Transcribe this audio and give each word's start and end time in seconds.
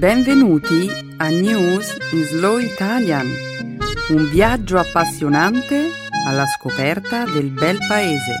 Benvenuti 0.00 0.88
a 1.18 1.28
News 1.28 1.94
in 2.12 2.24
Slow 2.24 2.56
Italian, 2.56 3.26
un 4.08 4.30
viaggio 4.30 4.78
appassionante 4.78 5.90
alla 6.26 6.46
scoperta 6.46 7.26
del 7.26 7.50
bel 7.50 7.76
paese. 7.86 8.38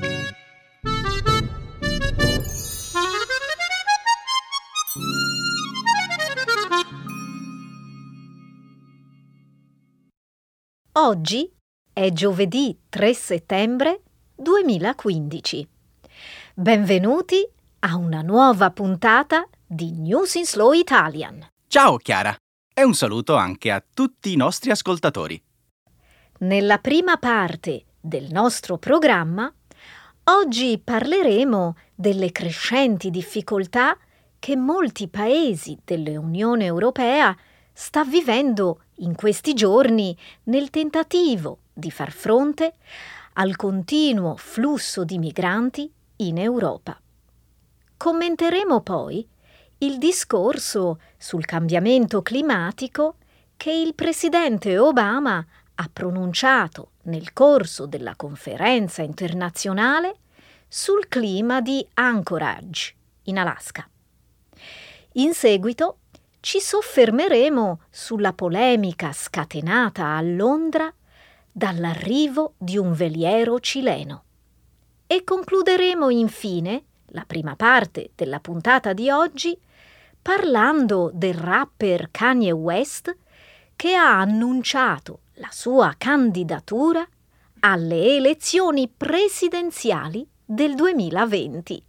Oggi 10.92 11.52
è 11.92 12.10
giovedì 12.10 12.74
3 12.88 13.12
settembre 13.12 14.00
2015. 14.34 15.68
Benvenuti 16.54 17.46
a 17.80 17.96
una 17.96 18.22
nuova 18.22 18.70
puntata 18.70 19.42
di 19.42 19.59
News 19.72 20.34
in 20.34 20.46
Slow 20.46 20.72
Italian. 20.72 21.46
Ciao 21.68 21.96
Chiara 21.98 22.34
e 22.74 22.82
un 22.82 22.92
saluto 22.92 23.36
anche 23.36 23.70
a 23.70 23.80
tutti 23.80 24.32
i 24.32 24.36
nostri 24.36 24.72
ascoltatori. 24.72 25.40
Nella 26.38 26.78
prima 26.78 27.18
parte 27.18 27.84
del 28.00 28.32
nostro 28.32 28.78
programma, 28.78 29.48
oggi 30.24 30.76
parleremo 30.82 31.76
delle 31.94 32.32
crescenti 32.32 33.10
difficoltà 33.10 33.96
che 34.40 34.56
molti 34.56 35.06
paesi 35.06 35.78
dell'Unione 35.84 36.64
Europea 36.64 37.32
sta 37.72 38.04
vivendo 38.04 38.86
in 38.96 39.14
questi 39.14 39.54
giorni 39.54 40.18
nel 40.44 40.70
tentativo 40.70 41.60
di 41.72 41.92
far 41.92 42.10
fronte 42.10 42.74
al 43.34 43.54
continuo 43.54 44.34
flusso 44.34 45.04
di 45.04 45.18
migranti 45.18 45.88
in 46.16 46.38
Europa. 46.38 47.00
Commenteremo 47.96 48.80
poi 48.80 49.24
il 49.82 49.96
discorso 49.96 51.00
sul 51.16 51.46
cambiamento 51.46 52.20
climatico 52.20 53.16
che 53.56 53.72
il 53.72 53.94
presidente 53.94 54.78
Obama 54.78 55.44
ha 55.74 55.90
pronunciato 55.90 56.92
nel 57.04 57.32
corso 57.32 57.86
della 57.86 58.14
conferenza 58.14 59.00
internazionale 59.00 60.16
sul 60.68 61.08
clima 61.08 61.62
di 61.62 61.86
Anchorage, 61.94 62.94
in 63.24 63.38
Alaska. 63.38 63.88
In 65.14 65.32
seguito 65.32 65.98
ci 66.40 66.60
soffermeremo 66.60 67.80
sulla 67.88 68.34
polemica 68.34 69.12
scatenata 69.12 70.14
a 70.14 70.20
Londra 70.20 70.92
dall'arrivo 71.50 72.54
di 72.58 72.76
un 72.76 72.92
veliero 72.92 73.58
cileno. 73.60 74.24
E 75.06 75.24
concluderemo 75.24 76.10
infine 76.10 76.84
la 77.12 77.24
prima 77.26 77.56
parte 77.56 78.10
della 78.14 78.40
puntata 78.40 78.92
di 78.92 79.10
oggi 79.10 79.58
parlando 80.22 81.10
del 81.12 81.34
rapper 81.34 82.08
Kanye 82.10 82.52
West 82.52 83.16
che 83.76 83.94
ha 83.94 84.20
annunciato 84.20 85.20
la 85.34 85.48
sua 85.50 85.94
candidatura 85.96 87.06
alle 87.60 88.16
elezioni 88.16 88.88
presidenziali 88.94 90.26
del 90.44 90.74
2020. 90.74 91.82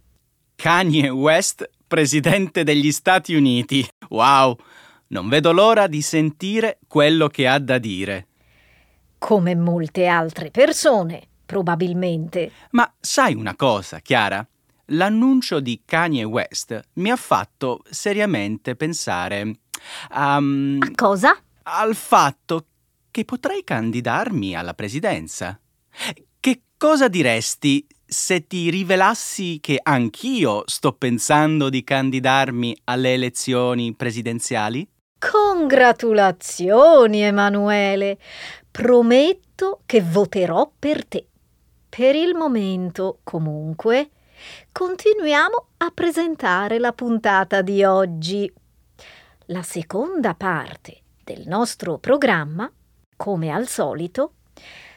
Kanye 0.56 1.08
West, 1.08 1.68
presidente 1.86 2.64
degli 2.64 2.92
Stati 2.92 3.34
Uniti. 3.34 3.86
Wow! 4.08 4.56
Non 5.08 5.28
vedo 5.28 5.52
l'ora 5.52 5.86
di 5.86 6.00
sentire 6.00 6.78
quello 6.86 7.28
che 7.28 7.46
ha 7.46 7.58
da 7.58 7.76
dire. 7.76 8.28
Come 9.18 9.54
molte 9.54 10.06
altre 10.06 10.50
persone, 10.50 11.22
probabilmente. 11.44 12.50
Ma 12.70 12.90
sai 12.98 13.34
una 13.34 13.54
cosa, 13.54 13.98
Chiara? 13.98 14.46
L'annuncio 14.86 15.60
di 15.60 15.82
Kanye 15.84 16.24
West 16.24 16.80
mi 16.94 17.10
ha 17.10 17.16
fatto 17.16 17.82
seriamente 17.88 18.74
pensare 18.76 19.58
a... 20.10 20.36
a 20.36 20.42
cosa? 20.94 21.36
Al 21.64 21.94
fatto 21.94 22.66
che 23.10 23.24
potrei 23.24 23.62
candidarmi 23.62 24.56
alla 24.56 24.74
presidenza. 24.74 25.58
Che 26.40 26.62
cosa 26.76 27.08
diresti 27.08 27.86
se 28.04 28.46
ti 28.46 28.70
rivelassi 28.70 29.58
che 29.60 29.78
anch'io 29.80 30.64
sto 30.66 30.92
pensando 30.92 31.68
di 31.68 31.84
candidarmi 31.84 32.76
alle 32.84 33.12
elezioni 33.12 33.94
presidenziali? 33.94 34.88
Congratulazioni, 35.18 37.22
Emanuele! 37.22 38.18
Prometto 38.70 39.82
che 39.86 40.02
voterò 40.02 40.70
per 40.76 41.06
te. 41.06 41.26
Per 41.88 42.16
il 42.16 42.34
momento, 42.34 43.20
comunque, 43.22 44.10
continuiamo 44.70 45.66
a 45.78 45.90
presentare 45.90 46.78
la 46.78 46.92
puntata 46.92 47.62
di 47.62 47.84
oggi. 47.84 48.52
La 49.46 49.62
seconda 49.62 50.34
parte 50.34 51.00
del 51.24 51.44
nostro 51.46 51.98
programma, 51.98 52.70
come 53.16 53.50
al 53.50 53.68
solito, 53.68 54.34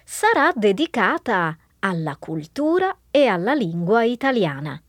sarà 0.03 0.51
dedicata 0.55 1.57
alla 1.79 2.15
cultura 2.17 2.95
e 3.11 3.27
alla 3.27 3.53
lingua 3.53 4.03
italiana. 4.03 4.81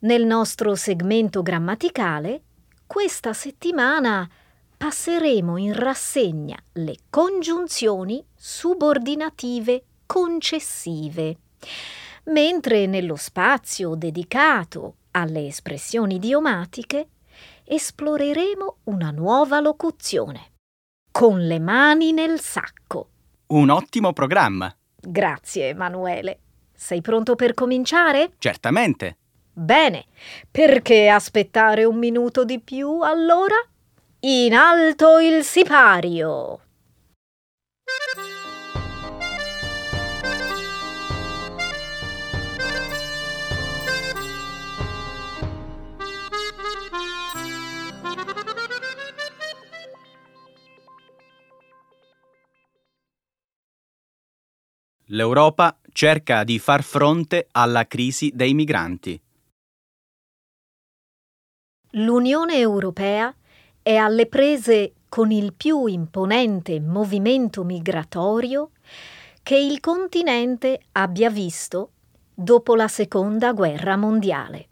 Nel 0.00 0.26
nostro 0.26 0.74
segmento 0.74 1.42
grammaticale, 1.42 2.42
questa 2.86 3.32
settimana 3.32 4.28
passeremo 4.76 5.56
in 5.56 5.72
rassegna 5.74 6.60
le 6.72 6.96
congiunzioni 7.08 8.24
subordinative 8.34 9.84
concessive 10.06 11.38
mentre 12.24 12.86
nello 12.86 13.16
spazio 13.16 13.94
dedicato 13.94 14.96
alle 15.12 15.46
espressioni 15.46 16.16
idiomatiche 16.16 17.08
esploreremo 17.64 18.78
una 18.84 19.10
nuova 19.10 19.60
locuzione. 19.60 20.50
Con 21.10 21.46
le 21.46 21.58
mani 21.58 22.12
nel 22.12 22.40
sacco. 22.40 23.08
Un 23.48 23.70
ottimo 23.70 24.12
programma. 24.12 24.74
Grazie, 24.98 25.68
Emanuele. 25.68 26.38
Sei 26.74 27.00
pronto 27.00 27.34
per 27.34 27.54
cominciare? 27.54 28.32
Certamente. 28.38 29.18
Bene, 29.52 30.06
perché 30.50 31.08
aspettare 31.08 31.84
un 31.84 31.98
minuto 31.98 32.44
di 32.44 32.60
più 32.60 33.00
allora? 33.00 33.56
In 34.20 34.54
alto 34.54 35.18
il 35.18 35.42
sipario! 35.44 36.60
L'Europa 55.12 55.76
cerca 55.92 56.42
di 56.42 56.58
far 56.58 56.82
fronte 56.82 57.46
alla 57.50 57.86
crisi 57.86 58.32
dei 58.34 58.54
migranti. 58.54 59.20
L'Unione 61.90 62.56
Europea 62.56 63.34
è 63.82 63.94
alle 63.94 64.26
prese 64.26 64.94
con 65.10 65.30
il 65.30 65.52
più 65.52 65.84
imponente 65.84 66.80
movimento 66.80 67.62
migratorio 67.62 68.70
che 69.42 69.56
il 69.56 69.80
continente 69.80 70.80
abbia 70.92 71.28
visto 71.28 71.90
dopo 72.32 72.74
la 72.74 72.88
Seconda 72.88 73.52
Guerra 73.52 73.96
Mondiale. 73.96 74.68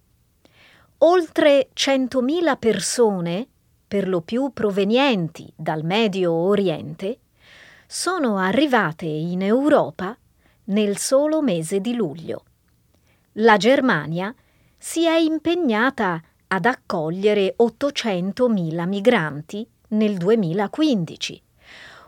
Oltre 0.98 1.68
100.000 1.74 2.58
persone, 2.58 3.46
per 3.86 4.08
lo 4.08 4.22
più 4.22 4.52
provenienti 4.54 5.52
dal 5.54 5.84
Medio 5.84 6.32
Oriente, 6.32 7.18
sono 7.86 8.38
arrivate 8.38 9.04
in 9.04 9.42
Europa 9.42 10.16
nel 10.64 10.96
solo 10.98 11.42
mese 11.42 11.80
di 11.80 11.94
luglio. 11.94 12.44
La 13.34 13.56
Germania 13.56 14.34
si 14.76 15.04
è 15.04 15.16
impegnata 15.16 16.22
ad 16.48 16.64
accogliere 16.64 17.54
800.000 17.58 18.86
migranti 18.88 19.68
nel 19.88 20.16
2015, 20.16 21.42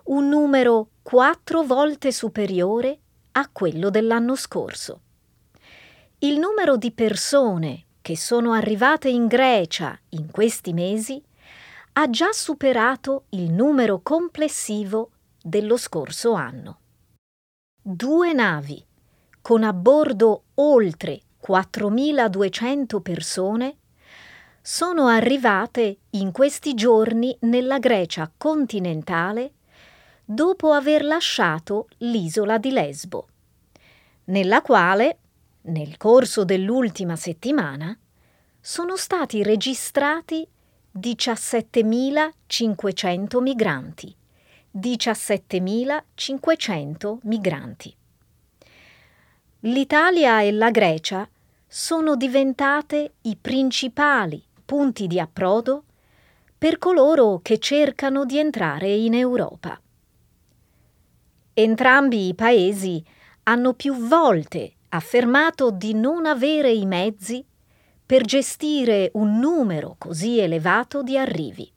un 0.05 0.29
numero 0.29 0.88
quattro 1.03 1.62
volte 1.62 2.11
superiore 2.12 2.99
a 3.32 3.49
quello 3.50 3.91
dell'anno 3.91 4.35
scorso. 4.35 5.00
Il 6.19 6.38
numero 6.38 6.76
di 6.76 6.93
persone 6.93 7.85
che 8.00 8.17
sono 8.17 8.53
arrivate 8.53 9.09
in 9.09 9.26
Grecia 9.26 9.99
in 10.11 10.31
questi 10.31 10.73
mesi 10.73 11.23
ha 11.94 12.11
già 12.11 12.32
superato 12.32 13.25
il 13.31 13.50
numero 13.50 14.00
complessivo 14.00 15.11
dello 15.41 15.76
scorso 15.76 16.32
anno. 16.32 16.79
Due 17.84 18.32
navi, 18.32 18.81
con 19.40 19.64
a 19.64 19.73
bordo 19.73 20.44
oltre 20.55 21.20
4.200 21.44 23.00
persone, 23.00 23.76
sono 24.61 25.08
arrivate 25.08 25.96
in 26.11 26.31
questi 26.31 26.75
giorni 26.75 27.37
nella 27.40 27.81
Grecia 27.81 28.31
continentale 28.37 29.55
dopo 30.25 30.70
aver 30.70 31.05
lasciato 31.05 31.88
l'isola 31.99 32.58
di 32.58 32.70
Lesbo, 32.70 33.26
nella 34.26 34.62
quale, 34.62 35.19
nel 35.62 35.96
corso 35.96 36.44
dell'ultima 36.44 37.17
settimana, 37.17 37.99
sono 38.61 38.94
stati 38.94 39.43
registrati 39.43 40.46
17.500 40.96 43.43
migranti. 43.43 44.14
17.500 44.75 47.19
migranti. 47.23 47.95
L'Italia 49.61 50.43
e 50.43 50.53
la 50.53 50.71
Grecia 50.71 51.27
sono 51.67 52.17
diventate 52.17 53.13
i 53.23 53.37
principali 53.41 54.45
punti 54.65 55.07
di 55.07 55.21
approdo 55.21 55.85
per 56.57 56.79
coloro 56.79 57.41
che 57.43 57.59
cercano 57.59 58.25
di 58.25 58.39
entrare 58.39 58.93
in 58.93 59.15
Europa. 59.15 59.81
Entrambi 61.55 62.29
i 62.29 62.35
paesi 62.35 63.05
hanno 63.45 63.75
più 63.75 63.95
volte 63.95 64.73
affermato 64.91 65.71
di 65.71 65.95
non 65.95 66.27
avere 66.27 66.73
i 66.73 66.87
mezzi 66.87 67.45
per 68.05 68.25
gestire 68.25 69.11
un 69.15 69.39
numero 69.39 69.95
così 69.99 70.39
elevato 70.39 71.03
di 71.03 71.17
arrivi. 71.17 71.71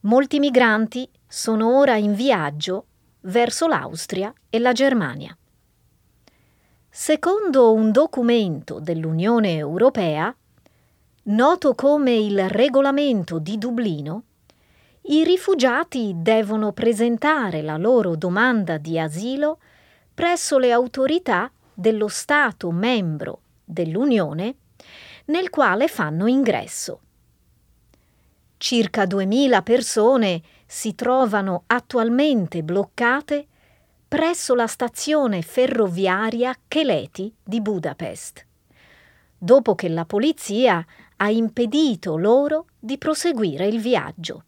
Molti 0.00 0.38
migranti 0.38 1.08
sono 1.28 1.76
ora 1.76 1.96
in 1.96 2.14
viaggio 2.14 2.86
verso 3.22 3.66
l'Austria 3.66 4.32
e 4.48 4.58
la 4.58 4.72
Germania. 4.72 5.36
Secondo 6.88 7.72
un 7.74 7.92
documento 7.92 8.80
dell'Unione 8.80 9.56
Europea, 9.56 10.34
noto 11.24 11.74
come 11.74 12.14
il 12.14 12.48
regolamento 12.48 13.38
di 13.38 13.58
Dublino, 13.58 14.22
i 15.02 15.22
rifugiati 15.22 16.14
devono 16.16 16.72
presentare 16.72 17.62
la 17.62 17.76
loro 17.76 18.16
domanda 18.16 18.78
di 18.78 18.98
asilo 18.98 19.58
presso 20.12 20.58
le 20.58 20.72
autorità 20.72 21.50
dello 21.72 22.08
Stato 22.08 22.70
membro 22.70 23.40
dell'Unione 23.64 24.56
nel 25.26 25.50
quale 25.50 25.88
fanno 25.88 26.26
ingresso. 26.26 27.00
Circa 28.56 29.06
2000 29.06 29.62
persone 29.62 30.42
si 30.70 30.94
trovano 30.94 31.62
attualmente 31.66 32.62
bloccate 32.62 33.46
presso 34.06 34.54
la 34.54 34.66
stazione 34.66 35.40
ferroviaria 35.40 36.54
Keleti 36.68 37.34
di 37.42 37.62
Budapest, 37.62 38.46
dopo 39.38 39.74
che 39.74 39.88
la 39.88 40.04
polizia 40.04 40.84
ha 41.16 41.30
impedito 41.30 42.18
loro 42.18 42.66
di 42.78 42.98
proseguire 42.98 43.66
il 43.66 43.80
viaggio. 43.80 44.44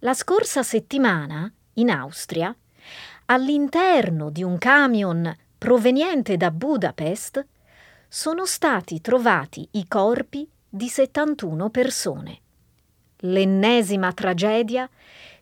La 0.00 0.12
scorsa 0.12 0.62
settimana, 0.62 1.50
in 1.74 1.88
Austria, 1.88 2.54
all'interno 3.26 4.28
di 4.28 4.42
un 4.42 4.58
camion 4.58 5.34
proveniente 5.56 6.36
da 6.36 6.50
Budapest, 6.50 7.46
sono 8.06 8.44
stati 8.44 9.00
trovati 9.00 9.66
i 9.72 9.88
corpi 9.88 10.46
di 10.68 10.88
71 10.88 11.70
persone. 11.70 12.42
L'ennesima 13.26 14.12
tragedia 14.12 14.88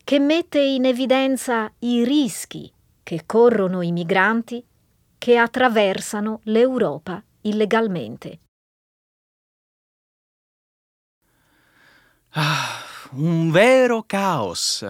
che 0.05 0.21
mette 0.21 0.61
in 0.61 0.85
evidenza 0.85 1.73
i 1.81 2.05
rischi 2.05 2.73
che 3.03 3.23
corrono 3.27 3.83
i 3.83 3.91
migranti 3.91 4.65
che 5.19 5.37
attraversano 5.37 6.41
l'Europa 6.45 7.23
illegalmente. 7.43 8.39
Ah, 12.31 12.83
un 13.13 13.51
vero 13.51 14.05
caos. 14.05 14.87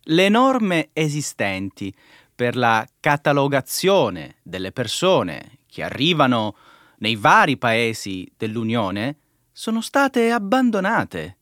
Le 0.00 0.28
norme 0.28 0.90
esistenti 0.92 1.94
per 2.34 2.56
la 2.56 2.86
catalogazione 3.00 4.36
delle 4.42 4.70
persone 4.70 5.58
che 5.66 5.82
arrivano 5.82 6.56
nei 6.98 7.16
vari 7.16 7.56
paesi 7.56 8.30
dell'Unione 8.36 9.18
sono 9.52 9.80
state 9.80 10.30
abbandonate 10.30 11.37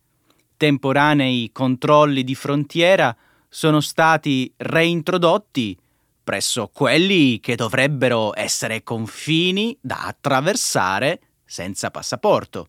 temporanei 0.57 1.51
controlli 1.53 2.25
di 2.25 2.35
frontiera 2.35 3.17
sono 3.49 3.81
stati 3.81 4.53
reintrodotti 4.57 5.79
presso 6.27 6.69
quelli 6.75 7.39
che 7.39 7.55
dovrebbero 7.55 8.33
essere 8.37 8.83
confini 8.83 9.79
da 9.81 10.07
attraversare 10.07 11.21
senza 11.45 11.93
passaporto. 11.93 12.69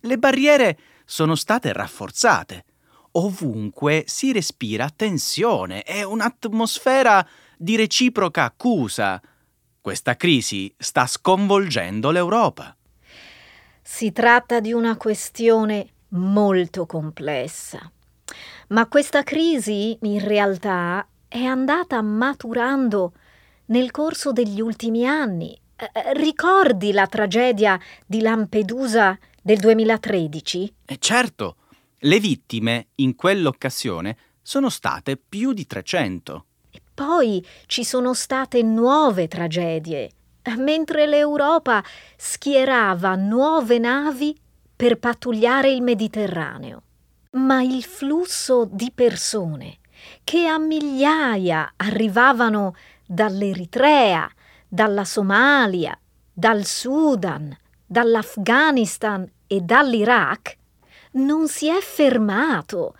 Le 0.00 0.16
barriere 0.16 0.78
sono 1.04 1.34
state 1.34 1.70
rafforzate. 1.74 2.64
Ovunque 3.12 4.04
si 4.06 4.32
respira 4.32 4.88
tensione 4.88 5.82
e 5.82 6.02
un'atmosfera 6.02 7.28
di 7.58 7.76
reciproca 7.76 8.44
accusa. 8.44 9.20
Questa 9.82 10.16
crisi 10.16 10.72
sta 10.78 11.06
sconvolgendo 11.06 12.10
l'Europa. 12.10 12.74
Si 13.82 14.12
tratta 14.12 14.60
di 14.60 14.72
una 14.72 14.96
questione 14.96 15.88
molto 16.10 16.86
complessa. 16.86 17.90
Ma 18.68 18.86
questa 18.86 19.22
crisi 19.22 19.96
in 20.02 20.24
realtà 20.24 21.06
è 21.26 21.42
andata 21.42 22.00
maturando 22.02 23.12
nel 23.66 23.90
corso 23.90 24.32
degli 24.32 24.60
ultimi 24.60 25.06
anni. 25.06 25.58
Eh, 25.76 26.12
ricordi 26.14 26.92
la 26.92 27.06
tragedia 27.06 27.78
di 28.06 28.20
Lampedusa 28.20 29.18
del 29.42 29.58
2013? 29.58 30.74
Eh 30.84 30.98
certo, 30.98 31.56
le 31.98 32.20
vittime 32.20 32.88
in 32.96 33.14
quell'occasione 33.14 34.16
sono 34.42 34.68
state 34.68 35.16
più 35.16 35.52
di 35.52 35.66
300. 35.66 36.44
E 36.70 36.80
poi 36.94 37.44
ci 37.66 37.84
sono 37.84 38.14
state 38.14 38.62
nuove 38.62 39.28
tragedie, 39.28 40.10
mentre 40.56 41.06
l'Europa 41.06 41.82
schierava 42.16 43.14
nuove 43.14 43.78
navi 43.78 44.36
per 44.78 45.00
pattugliare 45.00 45.72
il 45.72 45.82
Mediterraneo, 45.82 46.82
ma 47.32 47.62
il 47.62 47.82
flusso 47.82 48.64
di 48.64 48.92
persone 48.94 49.78
che 50.22 50.46
a 50.46 50.56
migliaia 50.56 51.72
arrivavano 51.74 52.76
dall'Eritrea, 53.04 54.30
dalla 54.68 55.04
Somalia, 55.04 55.98
dal 56.32 56.64
Sudan, 56.64 57.52
dall'Afghanistan 57.84 59.28
e 59.48 59.60
dall'Iraq 59.62 60.56
non 61.14 61.48
si 61.48 61.68
è 61.68 61.80
fermato. 61.80 62.94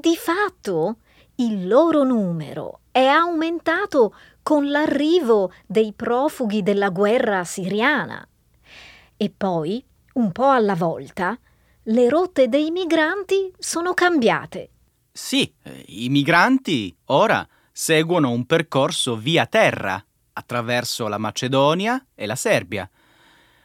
Di 0.00 0.14
fatto 0.14 0.98
il 1.36 1.66
loro 1.66 2.04
numero 2.04 2.82
è 2.92 3.06
aumentato 3.06 4.14
con 4.40 4.70
l'arrivo 4.70 5.50
dei 5.66 5.92
profughi 5.92 6.62
della 6.62 6.90
guerra 6.90 7.42
siriana. 7.42 8.24
E 9.16 9.32
poi 9.36 9.84
un 10.18 10.32
po' 10.32 10.50
alla 10.50 10.74
volta, 10.74 11.38
le 11.84 12.08
rotte 12.08 12.48
dei 12.48 12.70
migranti 12.70 13.52
sono 13.56 13.94
cambiate. 13.94 14.70
Sì, 15.12 15.52
eh, 15.62 15.84
i 15.86 16.08
migranti 16.08 16.94
ora 17.06 17.46
seguono 17.72 18.30
un 18.30 18.44
percorso 18.44 19.16
via 19.16 19.46
terra 19.46 20.04
attraverso 20.32 21.06
la 21.06 21.18
Macedonia 21.18 22.04
e 22.14 22.26
la 22.26 22.34
Serbia. 22.34 22.88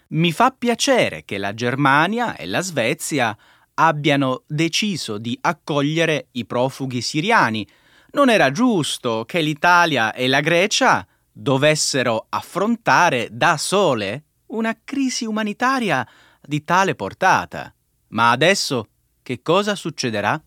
Mi 0.10 0.32
fa 0.32 0.52
piacere 0.52 1.24
che 1.26 1.40
la 1.40 1.56
Germania 1.56 2.36
e 2.36 2.46
la 2.46 2.62
Svezia 2.62 3.36
abbiano 3.76 4.44
deciso 4.46 5.18
di 5.18 5.38
accogliere 5.42 6.28
i 6.34 6.46
profughi 6.46 7.02
siriani. 7.02 7.68
Non 8.12 8.30
era 8.30 8.52
giusto 8.52 9.26
che 9.26 9.42
l'Italia 9.42 10.14
e 10.14 10.28
la 10.28 10.40
Grecia 10.40 11.06
dovessero 11.32 12.28
affrontare 12.30 13.30
da 13.32 13.58
sole 13.58 14.26
una 14.48 14.78
crisi 14.84 15.26
umanitaria 15.26 16.08
di 16.46 16.64
tale 16.64 16.96
portata. 16.96 17.74
Ma 18.10 18.32
adesso 18.32 18.88
che 19.22 19.42
cosa 19.42 19.76
succederà? 19.76 20.42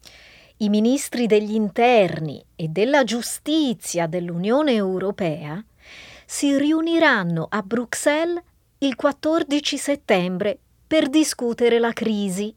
I 0.58 0.68
ministri 0.68 1.26
degli 1.26 1.54
interni 1.54 2.44
e 2.54 2.68
della 2.68 3.04
giustizia 3.04 4.06
dell'Unione 4.06 4.72
Europea 4.72 5.62
si 6.24 6.56
riuniranno 6.56 7.46
a 7.48 7.62
Bruxelles 7.62 8.42
il 8.78 8.94
14 8.94 9.78
settembre 9.78 10.58
per 10.86 11.08
discutere 11.08 11.78
la 11.78 11.92
crisi. 11.92 12.54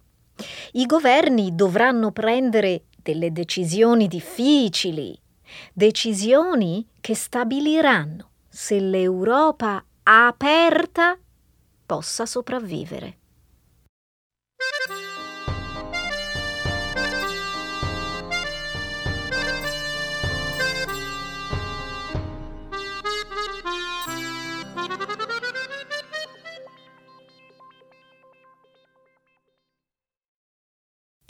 I 0.73 0.85
governi 0.85 1.55
dovranno 1.55 2.11
prendere 2.11 2.83
delle 3.01 3.31
decisioni 3.31 4.07
difficili, 4.07 5.19
decisioni 5.73 6.87
che 7.01 7.15
stabiliranno 7.15 8.29
se 8.47 8.79
l'Europa 8.79 9.83
aperta 10.03 11.17
possa 11.85 12.25
sopravvivere. 12.25 13.18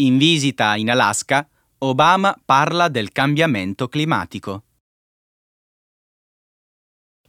In 0.01 0.17
visita 0.17 0.77
in 0.77 0.89
Alaska, 0.89 1.45
Obama 1.79 2.33
parla 2.45 2.87
del 2.87 3.11
cambiamento 3.11 3.89
climatico. 3.89 4.63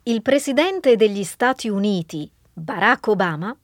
Il 0.04 0.22
presidente 0.22 0.94
degli 0.94 1.24
Stati 1.24 1.68
Uniti, 1.68 2.30
Barack 2.52 3.08
Obama, 3.08 3.56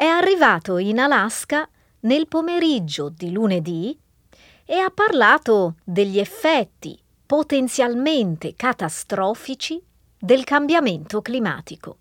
è 0.00 0.06
arrivato 0.06 0.78
in 0.78 0.98
Alaska 0.98 1.68
nel 2.00 2.26
pomeriggio 2.26 3.10
di 3.10 3.30
lunedì 3.32 3.94
e 4.64 4.78
ha 4.78 4.88
parlato 4.88 5.74
degli 5.84 6.18
effetti 6.18 6.98
potenzialmente 7.26 8.54
catastrofici 8.54 9.78
del 10.18 10.44
cambiamento 10.44 11.20
climatico. 11.20 11.98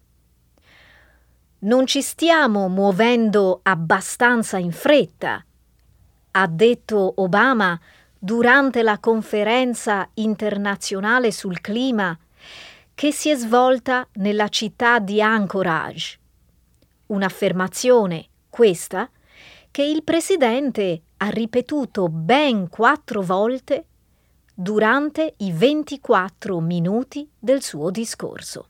Non 1.60 1.86
ci 1.88 2.02
stiamo 2.02 2.70
muovendo 2.70 3.60
abbastanza 3.64 4.58
in 4.58 4.72
fretta, 4.72 5.44
ha 6.32 6.48
detto 6.48 7.16
Obama 7.18 7.78
durante 8.18 8.82
la 8.82 8.98
conferenza 9.00 10.10
internazionale 10.14 11.34
sul 11.34 11.60
clima 11.60 12.18
che 12.96 13.12
si 13.12 13.30
è 13.30 13.36
svolta 13.36 14.08
nella 14.14 14.48
città 14.48 15.00
di 15.00 15.22
Anchorage. 15.22 16.19
Un'affermazione, 17.10 18.28
questa, 18.50 19.10
che 19.72 19.84
il 19.84 20.04
presidente 20.04 21.04
ha 21.18 21.30
ripetuto 21.30 22.08
ben 22.10 22.70
quattro 22.70 23.22
volte 23.22 23.86
durante 24.54 25.36
i 25.38 25.52
24 25.52 26.60
minuti 26.60 27.30
del 27.38 27.62
suo 27.62 27.92
discorso. 27.92 28.68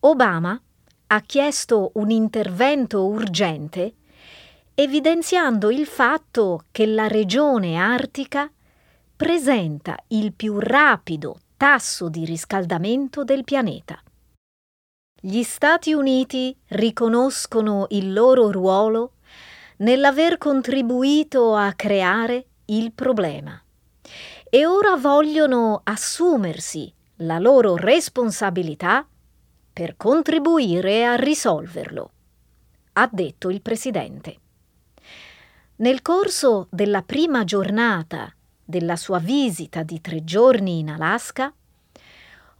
Obama 0.00 0.60
ha 1.06 1.20
chiesto 1.20 1.92
un 1.94 2.10
intervento 2.10 3.06
urgente 3.06 3.94
evidenziando 4.74 5.70
il 5.70 5.86
fatto 5.86 6.64
che 6.72 6.84
la 6.84 7.06
regione 7.06 7.76
artica 7.76 8.50
presenta 9.16 9.96
il 10.08 10.32
più 10.32 10.58
rapido 10.58 11.38
tasso 11.56 12.08
di 12.08 12.24
riscaldamento 12.24 13.22
del 13.22 13.44
pianeta. 13.44 14.02
Gli 15.26 15.42
Stati 15.42 15.94
Uniti 15.94 16.54
riconoscono 16.68 17.86
il 17.88 18.12
loro 18.12 18.50
ruolo 18.50 19.12
nell'aver 19.78 20.36
contribuito 20.36 21.54
a 21.54 21.72
creare 21.72 22.44
il 22.66 22.92
problema 22.92 23.58
e 24.50 24.66
ora 24.66 24.96
vogliono 24.96 25.80
assumersi 25.82 26.92
la 27.20 27.38
loro 27.38 27.74
responsabilità 27.76 29.08
per 29.72 29.96
contribuire 29.96 31.06
a 31.06 31.14
risolverlo, 31.14 32.10
ha 32.92 33.08
detto 33.10 33.48
il 33.48 33.62
Presidente. 33.62 34.36
Nel 35.76 36.02
corso 36.02 36.66
della 36.68 37.00
prima 37.00 37.44
giornata 37.44 38.30
della 38.62 38.96
sua 38.96 39.20
visita 39.20 39.84
di 39.84 40.02
tre 40.02 40.22
giorni 40.22 40.80
in 40.80 40.90
Alaska, 40.90 41.50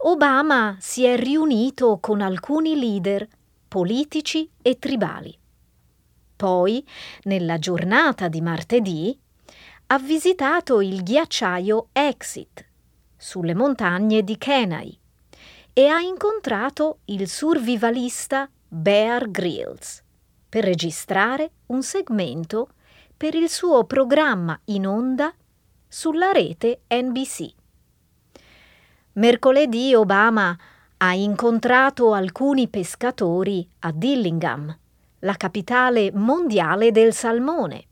Obama 0.06 0.76
si 0.80 1.04
è 1.04 1.16
riunito 1.16 1.96
con 1.98 2.20
alcuni 2.20 2.78
leader 2.78 3.26
politici 3.66 4.50
e 4.60 4.78
tribali. 4.78 5.34
Poi, 6.36 6.86
nella 7.22 7.58
giornata 7.58 8.28
di 8.28 8.42
martedì, 8.42 9.18
ha 9.86 9.98
visitato 9.98 10.82
il 10.82 11.02
ghiacciaio 11.02 11.88
Exit 11.92 12.66
sulle 13.16 13.54
montagne 13.54 14.22
di 14.22 14.36
Kenai 14.36 14.98
e 15.72 15.86
ha 15.86 16.00
incontrato 16.00 16.98
il 17.06 17.26
survivalista 17.26 18.46
Bear 18.68 19.30
Grylls 19.30 20.02
per 20.50 20.64
registrare 20.64 21.50
un 21.68 21.82
segmento 21.82 22.68
per 23.16 23.34
il 23.34 23.48
suo 23.48 23.84
programma 23.84 24.60
in 24.66 24.86
onda 24.86 25.32
sulla 25.88 26.30
rete 26.30 26.82
NBC. 26.90 27.62
Mercoledì 29.16 29.94
Obama 29.94 30.58
ha 30.96 31.14
incontrato 31.14 32.14
alcuni 32.14 32.66
pescatori 32.66 33.68
a 33.80 33.92
Dillingham, 33.92 34.76
la 35.20 35.34
capitale 35.34 36.10
mondiale 36.12 36.90
del 36.90 37.12
salmone, 37.12 37.84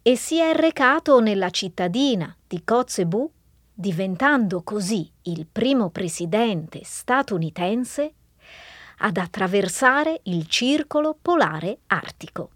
e 0.00 0.16
si 0.16 0.38
è 0.38 0.54
recato 0.54 1.20
nella 1.20 1.50
cittadina 1.50 2.34
di 2.46 2.64
Kotzebue, 2.64 3.28
diventando 3.74 4.62
così 4.62 5.10
il 5.22 5.46
primo 5.46 5.90
presidente 5.90 6.80
statunitense 6.84 8.14
ad 8.98 9.18
attraversare 9.18 10.20
il 10.24 10.46
circolo 10.46 11.18
polare 11.20 11.80
artico. 11.88 12.50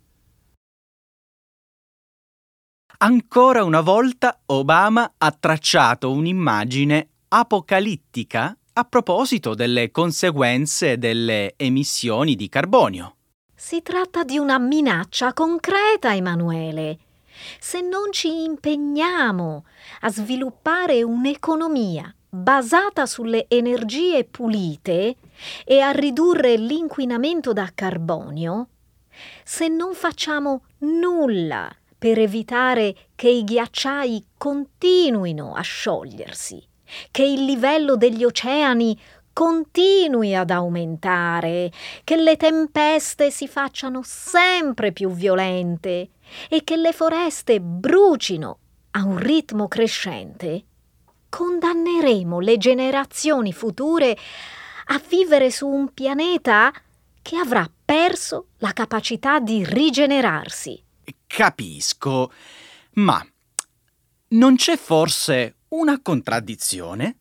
Ancora 2.96 3.62
una 3.62 3.82
volta 3.82 4.40
Obama 4.46 5.14
ha 5.18 5.30
tracciato 5.32 6.10
un'immagine 6.12 7.08
apocalittica 7.36 8.56
a 8.74 8.84
proposito 8.84 9.54
delle 9.54 9.90
conseguenze 9.90 10.98
delle 10.98 11.54
emissioni 11.56 12.36
di 12.36 12.48
carbonio. 12.48 13.16
Si 13.56 13.82
tratta 13.82 14.22
di 14.22 14.38
una 14.38 14.60
minaccia 14.60 15.32
concreta, 15.32 16.14
Emanuele. 16.14 16.98
Se 17.58 17.80
non 17.80 18.12
ci 18.12 18.44
impegniamo 18.44 19.64
a 20.02 20.10
sviluppare 20.10 21.02
un'economia 21.02 22.14
basata 22.28 23.04
sulle 23.04 23.46
energie 23.48 24.24
pulite 24.24 25.16
e 25.64 25.80
a 25.80 25.90
ridurre 25.90 26.56
l'inquinamento 26.56 27.52
da 27.52 27.68
carbonio, 27.74 28.68
se 29.42 29.66
non 29.66 29.94
facciamo 29.94 30.66
nulla 30.78 31.68
per 31.98 32.20
evitare 32.20 32.94
che 33.16 33.28
i 33.28 33.42
ghiacciai 33.42 34.24
continuino 34.36 35.54
a 35.54 35.62
sciogliersi, 35.62 36.64
che 37.10 37.22
il 37.22 37.44
livello 37.44 37.96
degli 37.96 38.24
oceani 38.24 38.98
continui 39.32 40.34
ad 40.34 40.50
aumentare, 40.50 41.70
che 42.04 42.16
le 42.16 42.36
tempeste 42.36 43.30
si 43.30 43.48
facciano 43.48 44.00
sempre 44.04 44.92
più 44.92 45.10
violente 45.10 46.10
e 46.48 46.64
che 46.64 46.76
le 46.76 46.92
foreste 46.92 47.60
brucino 47.60 48.58
a 48.92 49.04
un 49.04 49.18
ritmo 49.18 49.66
crescente, 49.66 50.64
condanneremo 51.28 52.38
le 52.38 52.56
generazioni 52.58 53.52
future 53.52 54.16
a 54.86 55.00
vivere 55.08 55.50
su 55.50 55.66
un 55.66 55.92
pianeta 55.92 56.72
che 57.20 57.36
avrà 57.36 57.68
perso 57.84 58.48
la 58.58 58.72
capacità 58.72 59.40
di 59.40 59.64
rigenerarsi. 59.64 60.80
Capisco, 61.26 62.30
ma 62.92 63.26
non 64.28 64.56
c'è 64.56 64.76
forse 64.76 65.56
una 65.74 66.00
contraddizione? 66.00 67.16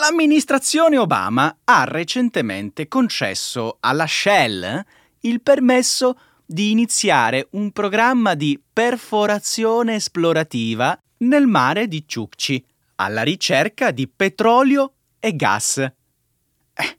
L'amministrazione 0.00 0.98
Obama 0.98 1.58
ha 1.64 1.84
recentemente 1.84 2.88
concesso 2.88 3.76
alla 3.80 4.06
Shell 4.06 4.84
il 5.20 5.40
permesso 5.40 6.18
di 6.44 6.72
iniziare 6.72 7.48
un 7.52 7.70
programma 7.70 8.34
di 8.34 8.60
perforazione 8.72 9.96
esplorativa 9.96 10.98
nel 11.18 11.46
mare 11.46 11.86
di 11.86 12.04
Chukchi 12.04 12.64
alla 12.96 13.22
ricerca 13.22 13.92
di 13.92 14.08
petrolio 14.08 14.94
e 15.20 15.36
gas. 15.36 15.78
Eh, 15.78 16.98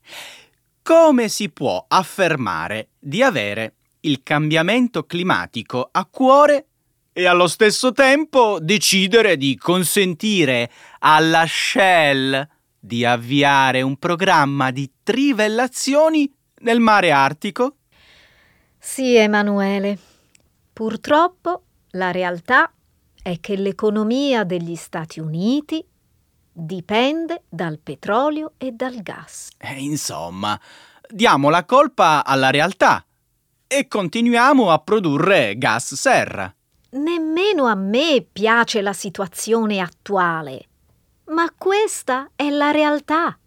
come 0.81 1.27
si 1.27 1.49
può 1.49 1.83
affermare 1.87 2.89
di 2.97 3.21
avere 3.21 3.73
il 4.01 4.23
cambiamento 4.23 5.05
climatico 5.05 5.89
a 5.91 6.05
cuore 6.05 6.67
e 7.17 7.25
allo 7.25 7.47
stesso 7.47 7.93
tempo 7.93 8.59
decidere 8.61 9.37
di 9.37 9.57
consentire 9.57 10.69
alla 10.99 11.45
Shell 11.47 12.47
di 12.79 13.03
avviare 13.05 13.81
un 13.81 13.97
programma 13.97 14.69
di 14.69 14.87
trivellazioni 15.01 16.31
nel 16.59 16.79
mare 16.79 17.09
Artico? 17.09 17.77
Sì, 18.77 19.15
Emanuele. 19.15 19.97
Purtroppo 20.71 21.63
la 21.93 22.11
realtà 22.11 22.71
è 23.23 23.39
che 23.39 23.55
l'economia 23.55 24.43
degli 24.43 24.75
Stati 24.75 25.19
Uniti 25.19 25.83
dipende 26.53 27.45
dal 27.49 27.79
petrolio 27.79 28.53
e 28.57 28.73
dal 28.73 29.01
gas. 29.01 29.49
Eh, 29.57 29.79
insomma, 29.79 30.59
diamo 31.09 31.49
la 31.49 31.65
colpa 31.65 32.23
alla 32.23 32.51
realtà 32.51 33.03
e 33.65 33.87
continuiamo 33.87 34.69
a 34.69 34.77
produrre 34.77 35.57
gas 35.57 35.95
serra. 35.95 36.51
Nemmeno 36.89 37.65
a 37.65 37.75
me 37.75 38.25
piace 38.31 38.81
la 38.81 38.93
situazione 38.93 39.79
attuale, 39.79 40.67
ma 41.25 41.51
questa 41.57 42.29
è 42.35 42.49
la 42.49 42.71
realtà. 42.71 43.37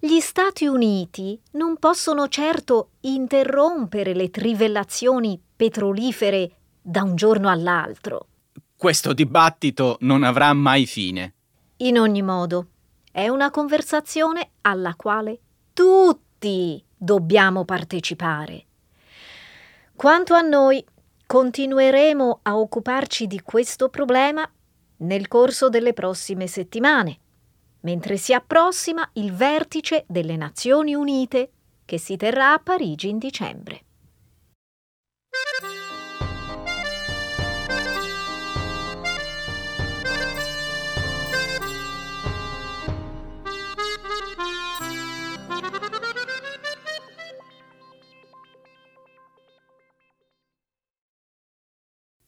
Gli 0.00 0.18
Stati 0.18 0.66
Uniti 0.66 1.40
non 1.52 1.76
possono 1.76 2.26
certo 2.26 2.90
interrompere 3.02 4.14
le 4.14 4.30
trivellazioni 4.30 5.40
petrolifere 5.54 6.56
da 6.82 7.04
un 7.04 7.14
giorno 7.14 7.48
all'altro. 7.48 8.26
Questo 8.76 9.12
dibattito 9.12 9.96
non 10.00 10.24
avrà 10.24 10.52
mai 10.52 10.86
fine. 10.86 11.34
In 11.78 12.00
ogni 12.00 12.22
modo, 12.22 12.66
è 13.12 13.28
una 13.28 13.50
conversazione 13.50 14.50
alla 14.62 14.94
quale 14.96 15.38
tutti 15.72 16.82
dobbiamo 16.96 17.64
partecipare. 17.64 18.64
Quanto 19.94 20.34
a 20.34 20.40
noi, 20.40 20.84
continueremo 21.32 22.40
a 22.42 22.58
occuparci 22.58 23.26
di 23.26 23.40
questo 23.40 23.88
problema 23.88 24.46
nel 24.98 25.28
corso 25.28 25.70
delle 25.70 25.94
prossime 25.94 26.46
settimane, 26.46 27.18
mentre 27.80 28.18
si 28.18 28.34
approssima 28.34 29.08
il 29.14 29.32
vertice 29.32 30.04
delle 30.06 30.36
Nazioni 30.36 30.94
Unite 30.94 31.50
che 31.86 31.98
si 31.98 32.18
terrà 32.18 32.52
a 32.52 32.58
Parigi 32.58 33.08
in 33.08 33.16
dicembre. 33.16 33.84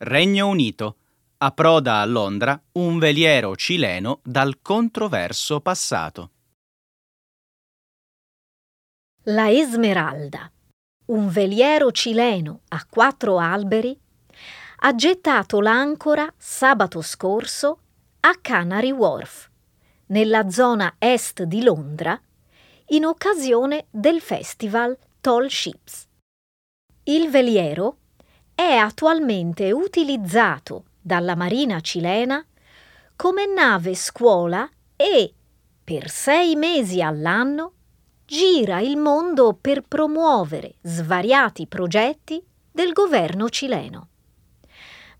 Regno 0.05 0.49
Unito. 0.49 0.97
Approda 1.39 2.01
a 2.01 2.05
Londra 2.05 2.61
un 2.73 2.99
veliero 2.99 3.57
cileno 3.57 4.21
dal 4.23 4.61
controverso 4.61 5.61
passato. 5.61 6.31
La 9.23 9.51
Esmeralda, 9.51 10.53
un 11.07 11.31
veliero 11.31 11.91
cileno 11.91 12.61
a 12.69 12.85
quattro 12.85 13.39
alberi, 13.39 13.99
ha 14.81 14.95
gettato 14.95 15.61
l'ancora 15.61 16.31
sabato 16.37 17.01
scorso 17.01 17.79
a 18.21 18.35
Canary 18.43 18.91
Wharf, 18.91 19.49
nella 20.09 20.51
zona 20.51 20.97
est 20.99 21.45
di 21.45 21.63
Londra, 21.63 22.21
in 22.89 23.07
occasione 23.07 23.87
del 23.89 24.21
festival 24.21 24.99
Tall 25.23 25.47
Ships. 25.47 26.07
Il 27.05 27.31
veliero 27.31 28.01
è 28.55 28.77
attualmente 28.77 29.73
utilizzato 29.73 30.85
dalla 31.01 31.35
Marina 31.35 31.81
cilena 31.81 32.45
come 33.17 33.47
nave 33.47 33.95
scuola 33.95 34.69
e, 34.97 35.35
per 35.83 36.09
sei 36.09 36.57
mesi 36.57 37.03
all'anno, 37.03 37.73
gira 38.25 38.81
il 38.81 38.97
mondo 38.97 39.57
per 39.61 39.83
promuovere 39.83 40.77
svariati 40.83 41.67
progetti 41.67 42.43
del 42.71 42.93
governo 42.93 43.49
cileno. 43.49 44.09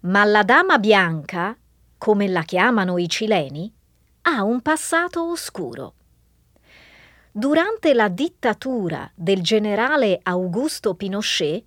Ma 0.01 0.25
la 0.25 0.43
Dama 0.43 0.79
Bianca, 0.79 1.57
come 1.99 2.29
la 2.29 2.43
chiamano 2.43 2.99
i 2.99 3.09
cileni, 3.09 3.73
ha 4.23 4.43
un 4.43 4.61
passato 4.61 5.29
oscuro. 5.29 5.95
Durante 7.31 7.95
la 7.95 8.09
dittatura 8.09 9.11
del 9.15 9.43
generale 9.43 10.21
Augusto 10.23 10.95
Pinochet, 10.95 11.65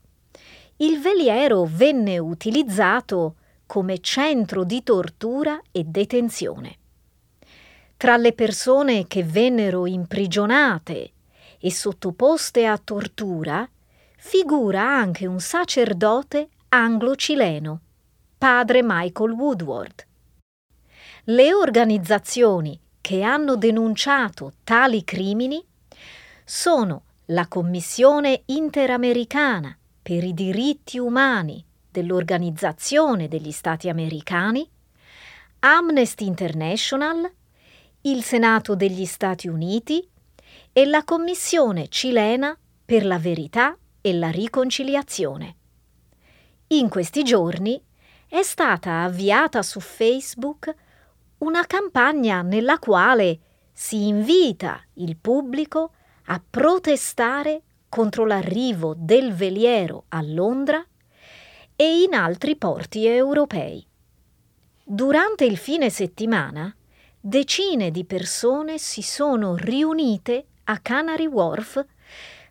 il 0.78 1.00
veliero 1.00 1.68
venne 1.68 2.20
utilizzato 2.20 3.36
come 3.66 4.00
centro 4.00 4.64
di 4.64 4.84
tortura 4.84 5.60
e 5.72 5.84
detenzione. 5.84 6.78
Tra 7.98 8.16
le 8.16 8.34
persone 8.34 9.08
che 9.08 9.24
vennero 9.24 9.88
imprigionate 9.88 11.12
e 11.60 11.72
sottoposte 11.72 12.68
a 12.68 12.78
tortura 12.78 13.68
figura 14.18 14.82
anche 14.82 15.26
un 15.26 15.40
sacerdote 15.40 16.50
anglo-cileno, 16.70 17.80
padre 18.38 18.82
Michael 18.84 19.32
Woodward. 19.32 20.06
Le 21.24 21.54
organizzazioni 21.54 22.80
che 23.02 23.24
hanno 23.24 23.56
denunciato 23.56 24.54
tali 24.64 25.04
crimini 25.04 25.64
sono 26.46 27.04
la 27.26 27.48
Commissione 27.48 28.44
Interamericana 28.46 29.76
per 30.08 30.24
i 30.24 30.34
diritti 30.34 30.98
umani 30.98 31.62
dell'Organizzazione 31.92 33.28
degli 33.28 33.52
Stati 33.52 33.90
Americani, 33.90 34.66
Amnesty 35.60 36.26
International, 36.26 37.30
il 38.04 38.24
Senato 38.24 38.74
degli 38.74 39.04
Stati 39.04 39.50
Uniti 39.50 40.08
e 40.72 40.86
la 40.86 41.04
Commissione 41.04 41.90
cilena 41.90 42.58
per 42.86 43.06
la 43.06 43.20
verità 43.20 43.78
e 44.00 44.14
la 44.14 44.30
riconciliazione. 44.30 45.56
In 46.68 46.88
questi 46.88 47.24
giorni 47.24 47.78
è 48.30 48.44
stata 48.44 49.04
avviata 49.04 49.62
su 49.62 49.82
Facebook 49.82 50.74
una 51.40 51.66
campagna 51.66 52.42
nella 52.44 52.80
quale 52.80 53.40
si 53.74 54.08
invita 54.08 54.82
il 54.94 55.18
pubblico 55.18 55.92
a 56.28 56.42
protestare 56.50 57.64
contro 57.90 58.26
l'arrivo 58.26 58.94
del 58.98 59.34
veliero 59.34 60.06
a 60.10 60.22
Londra 60.22 60.86
e 61.76 62.02
in 62.02 62.14
altri 62.14 62.56
porti 62.56 63.06
europei. 63.06 63.86
Durante 64.84 65.46
il 65.46 65.58
fine 65.58 65.90
settimana, 65.90 66.74
decine 67.20 67.92
di 67.92 68.06
persone 68.06 68.78
si 68.78 69.02
sono 69.02 69.56
riunite 69.56 70.46
a 70.66 70.80
Canary 70.80 71.26
Wharf 71.26 71.86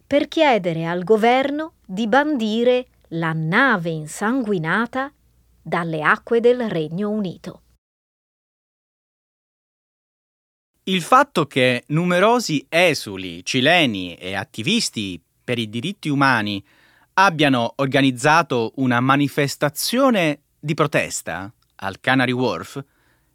per 0.07 0.29
chiedere 0.29 0.87
al 0.87 1.03
governo 1.03 1.75
di 1.85 2.07
bandire 2.07 2.88
la 3.11 3.33
nave 3.33 3.90
insanguinata 3.90 5.12
dalle 5.61 6.03
acque 6.03 6.40
del 6.40 6.68
Regno 6.68 7.11
Unito. 7.11 7.62
Il 10.85 11.03
fatto 11.03 11.46
che 11.46 11.83
numerosi 11.88 12.64
esuli 12.68 13.44
cileni 13.44 14.14
e 14.14 14.35
attivisti 14.35 15.20
per 15.47 15.61
i 15.61 15.71
diritti 15.71 16.09
umani 16.09 16.63
abbiano 17.15 17.75
organizzato 17.77 18.73
una 18.77 18.99
manifestazione 18.99 20.41
di 20.59 20.75
protesta 20.75 21.51
al 21.77 22.01
Canary 22.01 22.33
Wharf 22.33 22.83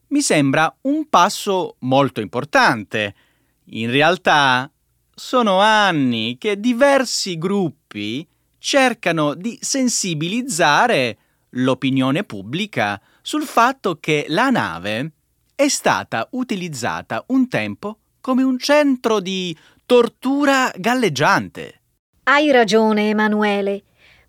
mi 0.07 0.21
sembra 0.21 0.75
un 0.81 1.07
passo 1.07 1.77
molto 1.79 2.19
importante 2.19 3.15
in 3.63 3.89
realtà 3.89 4.69
sono 5.15 5.61
anni 5.61 6.37
che 6.37 6.59
diversi 6.59 7.37
gruppi 7.37 8.27
cercano 8.57 9.33
di 9.33 9.57
sensibilizzare 9.61 11.17
l'opinione 11.51 12.25
pubblica 12.25 12.99
sul 13.21 13.43
fatto 13.43 13.99
che 14.01 14.25
la 14.27 14.49
nave 14.49 15.13
è 15.55 15.69
stata 15.69 16.27
utilizzata 16.31 17.23
un 17.27 17.47
tempo 17.47 17.99
come 18.19 18.43
un 18.43 18.59
centro 18.59 19.19
di 19.19 19.55
tortura 19.85 20.71
galleggiante. 20.75 21.80
Hai 22.23 22.51
ragione, 22.51 23.09
Emanuele, 23.09 23.83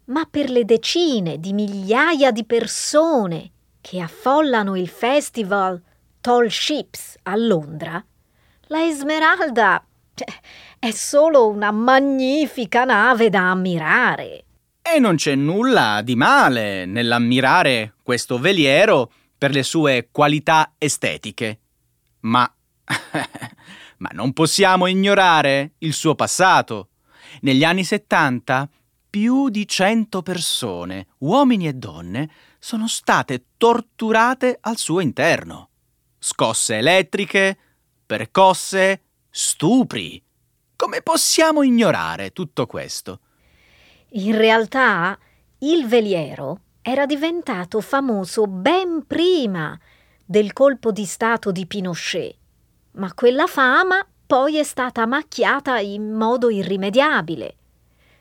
ma 0.07 0.26
per 0.28 0.48
le 0.48 0.64
decine 0.64 1.38
di 1.38 1.52
migliaia 1.52 2.31
di 2.31 2.44
persone 2.44 3.50
che 3.83 4.00
affollano 4.00 4.76
il 4.76 4.88
festival 4.88 5.81
Tall 6.22 6.46
Ships 6.46 7.18
a 7.24 7.37
Londra, 7.37 8.02
la 8.68 8.87
Esmeralda 8.87 9.85
cioè, 10.14 10.26
è 10.78 10.90
solo 10.90 11.48
una 11.48 11.70
magnifica 11.70 12.85
nave 12.85 13.28
da 13.28 13.50
ammirare. 13.50 14.44
E 14.81 14.98
non 14.98 15.16
c'è 15.16 15.35
nulla 15.35 16.00
di 16.02 16.16
male 16.16 16.87
nell'ammirare 16.87 17.96
questo 18.02 18.38
veliero 18.38 19.12
per 19.37 19.50
le 19.52 19.62
sue 19.62 20.09
qualità 20.11 20.72
estetiche. 20.78 21.59
Ma... 22.20 22.50
ma 23.98 24.09
non 24.12 24.33
possiamo 24.33 24.87
ignorare 24.87 25.72
il 25.78 25.92
suo 25.92 26.14
passato. 26.14 26.88
Negli 27.40 27.64
anni 27.64 27.85
70 27.85 28.68
più 29.11 29.49
di 29.51 29.66
100 29.66 30.23
persone, 30.23 31.09
uomini 31.18 31.66
e 31.66 31.75
donne, 31.75 32.31
sono 32.59 32.88
state 32.88 33.45
torturate 33.57 34.57
al 34.61 34.79
suo 34.79 35.01
interno. 35.01 35.68
Scosse 36.18 36.77
elettriche, 36.77 37.59
percosse, 38.07 39.03
stupri. 39.29 40.23
Come 40.77 41.03
possiamo 41.03 41.62
ignorare 41.62 42.31
tutto 42.31 42.66
questo? 42.66 43.21
In 44.12 44.37
realtà 44.37 45.18
il 45.59 45.87
veliero 45.87 46.61
era 46.83 47.07
diventato 47.07 47.81
famoso 47.81 48.47
ben 48.47 49.07
prima 49.07 49.79
del 50.25 50.53
colpo 50.53 50.90
di 50.90 51.05
Stato 51.05 51.53
di 51.53 51.66
Pinochet, 51.66 52.37
ma 52.92 53.12
quella 53.14 53.47
fama 53.47 54.05
poi 54.26 54.58
è 54.58 54.62
stata 54.62 55.06
macchiata 55.06 55.78
in 55.78 56.12
modo 56.12 56.50
irrimediabile, 56.50 57.56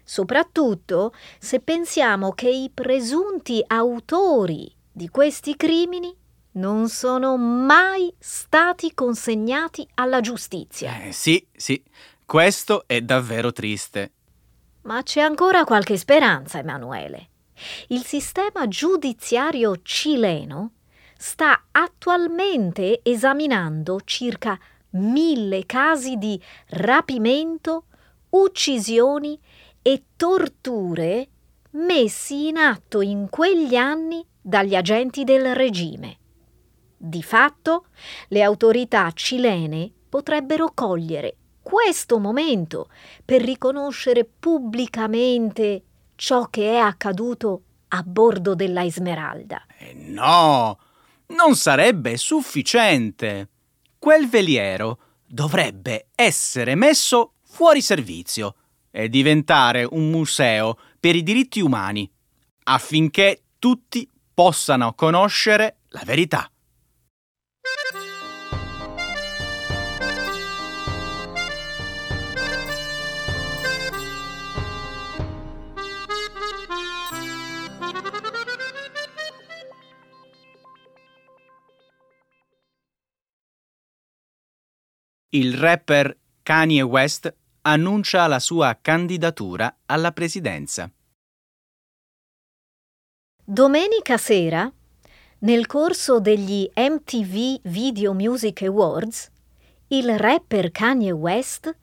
soprattutto 0.03 1.13
se 1.39 1.59
pensiamo 1.59 2.31
che 2.33 2.49
i 2.49 2.69
presunti 2.73 3.63
autori 3.65 4.73
di 4.91 5.09
questi 5.09 5.55
crimini 5.55 6.13
non 6.53 6.89
sono 6.89 7.37
mai 7.37 8.13
stati 8.19 8.93
consegnati 8.93 9.87
alla 9.95 10.19
giustizia. 10.19 11.03
Eh, 11.03 11.11
sì, 11.13 11.45
sì, 11.53 11.81
questo 12.25 12.83
è 12.87 13.01
davvero 13.01 13.53
triste. 13.53 14.11
Ma 14.83 15.01
c'è 15.03 15.21
ancora 15.21 15.63
qualche 15.63 15.97
speranza, 15.97 16.59
Emanuele. 16.59 17.29
Il 17.87 18.03
sistema 18.03 18.67
giudiziario 18.67 19.79
cileno 19.83 20.71
sta 21.17 21.65
attualmente 21.71 23.01
esaminando 23.03 23.99
circa 24.03 24.59
mille 24.91 25.65
casi 25.65 26.17
di 26.17 26.41
rapimento, 26.69 27.85
uccisioni 28.29 29.39
e 29.81 30.03
torture 30.15 31.27
messi 31.71 32.47
in 32.47 32.57
atto 32.57 33.01
in 33.01 33.27
quegli 33.29 33.75
anni 33.75 34.25
dagli 34.41 34.75
agenti 34.75 35.23
del 35.23 35.55
regime. 35.55 36.17
Di 36.97 37.23
fatto, 37.23 37.87
le 38.27 38.43
autorità 38.43 39.11
cilene 39.11 39.91
potrebbero 40.09 40.71
cogliere 40.73 41.35
questo 41.61 42.19
momento 42.19 42.89
per 43.23 43.41
riconoscere 43.41 44.25
pubblicamente 44.25 45.83
ciò 46.15 46.47
che 46.47 46.73
è 46.73 46.77
accaduto 46.77 47.63
a 47.89 48.03
bordo 48.03 48.55
della 48.55 48.83
Esmeralda. 48.83 49.65
Eh 49.77 49.93
no, 49.93 50.79
non 51.27 51.55
sarebbe 51.55 52.17
sufficiente. 52.17 53.49
Quel 54.03 54.27
veliero 54.27 54.97
dovrebbe 55.27 56.07
essere 56.15 56.73
messo 56.73 57.33
fuori 57.43 57.83
servizio 57.83 58.55
e 58.89 59.09
diventare 59.09 59.87
un 59.87 60.09
museo 60.09 60.75
per 60.99 61.15
i 61.15 61.21
diritti 61.21 61.61
umani, 61.61 62.11
affinché 62.63 63.43
tutti 63.59 64.09
possano 64.33 64.95
conoscere 64.95 65.81
la 65.89 66.01
verità. 66.03 66.50
Il 85.33 85.57
rapper 85.57 86.13
Kanye 86.43 86.81
West 86.81 87.33
annuncia 87.61 88.27
la 88.27 88.39
sua 88.39 88.77
candidatura 88.81 89.77
alla 89.85 90.11
presidenza. 90.11 90.91
Domenica 93.41 94.17
sera, 94.17 94.69
nel 95.39 95.67
corso 95.67 96.19
degli 96.19 96.69
MTV 96.75 97.61
Video 97.63 98.13
Music 98.13 98.63
Awards, 98.63 99.31
il 99.87 100.19
rapper 100.19 100.69
Kanye 100.69 101.11
West 101.11 101.73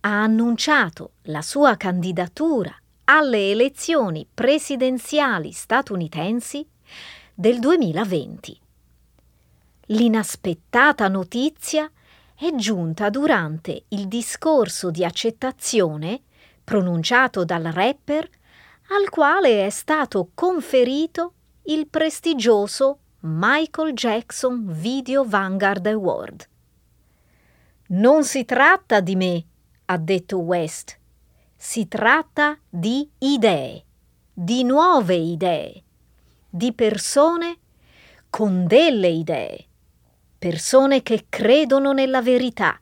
ha 0.00 0.22
annunciato 0.22 1.12
la 1.26 1.42
sua 1.42 1.76
candidatura 1.76 2.74
alle 3.04 3.52
elezioni 3.52 4.26
presidenziali 4.34 5.52
statunitensi 5.52 6.66
del 7.32 7.60
2020. 7.60 8.60
L'inaspettata 9.90 11.06
notizia 11.06 11.88
è 12.38 12.54
giunta 12.54 13.08
durante 13.08 13.84
il 13.88 14.08
discorso 14.08 14.90
di 14.90 15.04
accettazione 15.04 16.20
pronunciato 16.62 17.46
dal 17.46 17.62
rapper 17.62 18.28
al 18.88 19.08
quale 19.08 19.64
è 19.64 19.70
stato 19.70 20.32
conferito 20.34 21.32
il 21.64 21.88
prestigioso 21.88 22.98
Michael 23.20 23.94
Jackson 23.94 24.66
Video 24.70 25.24
Vanguard 25.24 25.86
Award. 25.86 26.48
Non 27.88 28.22
si 28.24 28.44
tratta 28.44 29.00
di 29.00 29.16
me, 29.16 29.44
ha 29.86 29.96
detto 29.96 30.38
West, 30.38 30.98
si 31.56 31.88
tratta 31.88 32.58
di 32.68 33.08
idee, 33.18 33.84
di 34.32 34.62
nuove 34.62 35.14
idee, 35.14 35.82
di 36.50 36.74
persone 36.74 37.56
con 38.28 38.66
delle 38.66 39.08
idee 39.08 39.65
persone 40.38 41.02
che 41.02 41.26
credono 41.28 41.92
nella 41.92 42.22
verità. 42.22 42.80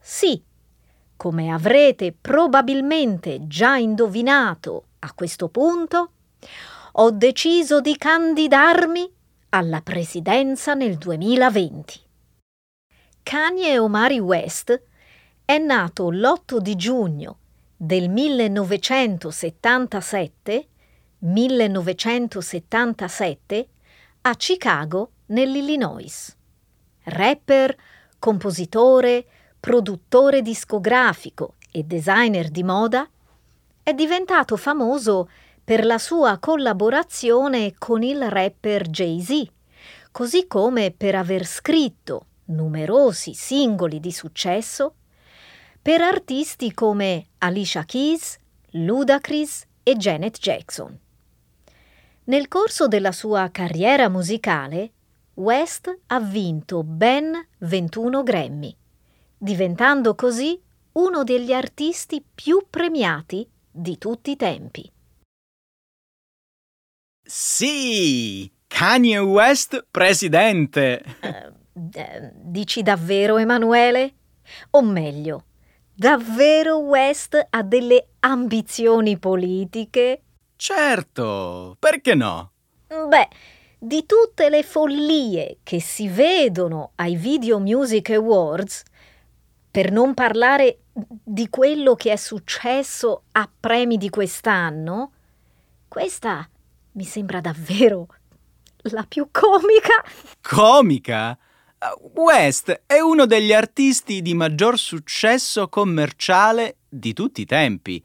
Sì, 0.00 0.42
come 1.16 1.52
avrete 1.52 2.14
probabilmente 2.18 3.46
già 3.46 3.76
indovinato 3.76 4.84
a 5.00 5.12
questo 5.12 5.48
punto, 5.48 6.12
ho 6.92 7.10
deciso 7.10 7.80
di 7.80 7.96
candidarmi 7.96 9.12
alla 9.50 9.80
presidenza 9.82 10.74
nel 10.74 10.96
2020. 10.96 12.00
Kanye 13.22 13.78
Omari 13.78 14.20
West 14.20 14.82
è 15.44 15.58
nato 15.58 16.10
l'8 16.10 16.56
di 16.58 16.76
giugno 16.76 17.38
del 17.76 18.08
1977, 18.08 20.68
1977 21.18 23.68
a 24.22 24.34
Chicago, 24.34 25.10
nell'Illinois 25.26 26.36
rapper, 27.10 27.76
compositore, 28.18 29.24
produttore 29.58 30.42
discografico 30.42 31.54
e 31.70 31.82
designer 31.82 32.48
di 32.48 32.62
moda, 32.62 33.08
è 33.82 33.92
diventato 33.94 34.56
famoso 34.56 35.28
per 35.64 35.84
la 35.84 35.98
sua 35.98 36.38
collaborazione 36.38 37.74
con 37.76 38.02
il 38.02 38.28
rapper 38.30 38.88
Jay-Z, 38.88 39.50
così 40.10 40.46
come 40.46 40.90
per 40.90 41.14
aver 41.14 41.44
scritto 41.44 42.26
numerosi 42.46 43.34
singoli 43.34 44.00
di 44.00 44.12
successo 44.12 44.94
per 45.80 46.00
artisti 46.00 46.72
come 46.72 47.26
Alicia 47.38 47.84
Keys, 47.84 48.38
Ludacris 48.70 49.64
e 49.82 49.96
Janet 49.96 50.38
Jackson. 50.38 50.98
Nel 52.24 52.48
corso 52.48 52.88
della 52.88 53.12
sua 53.12 53.48
carriera 53.50 54.08
musicale 54.08 54.92
West 55.38 56.00
ha 56.06 56.18
vinto 56.18 56.82
ben 56.82 57.32
21 57.58 58.24
Grammy, 58.24 58.76
diventando 59.36 60.16
così 60.16 60.60
uno 60.92 61.22
degli 61.22 61.52
artisti 61.52 62.24
più 62.34 62.66
premiati 62.68 63.48
di 63.70 63.98
tutti 63.98 64.32
i 64.32 64.36
tempi. 64.36 64.90
Sì, 67.22 68.50
Kanye 68.66 69.18
West 69.18 69.86
presidente. 69.88 71.04
Uh, 71.20 72.32
dici 72.32 72.82
davvero, 72.82 73.36
Emanuele? 73.36 74.14
O 74.70 74.82
meglio, 74.82 75.44
davvero 75.94 76.78
West 76.78 77.46
ha 77.48 77.62
delle 77.62 78.08
ambizioni 78.20 79.18
politiche? 79.18 80.22
Certo, 80.56 81.76
perché 81.78 82.16
no? 82.16 82.50
Beh, 82.88 83.28
di 83.78 84.04
tutte 84.06 84.48
le 84.48 84.64
follie 84.64 85.58
che 85.62 85.80
si 85.80 86.08
vedono 86.08 86.92
ai 86.96 87.14
Video 87.16 87.60
Music 87.60 88.10
Awards, 88.10 88.82
per 89.70 89.92
non 89.92 90.14
parlare 90.14 90.80
di 90.92 91.48
quello 91.48 91.94
che 91.94 92.12
è 92.12 92.16
successo 92.16 93.22
a 93.32 93.48
premi 93.60 93.96
di 93.96 94.10
quest'anno, 94.10 95.12
questa 95.86 96.48
mi 96.92 97.04
sembra 97.04 97.40
davvero 97.40 98.08
la 98.90 99.04
più 99.06 99.28
comica. 99.30 100.02
Comica? 100.40 101.38
West 102.14 102.82
è 102.86 102.98
uno 102.98 103.26
degli 103.26 103.52
artisti 103.52 104.20
di 104.20 104.34
maggior 104.34 104.76
successo 104.76 105.68
commerciale 105.68 106.78
di 106.88 107.12
tutti 107.12 107.42
i 107.42 107.46
tempi. 107.46 108.04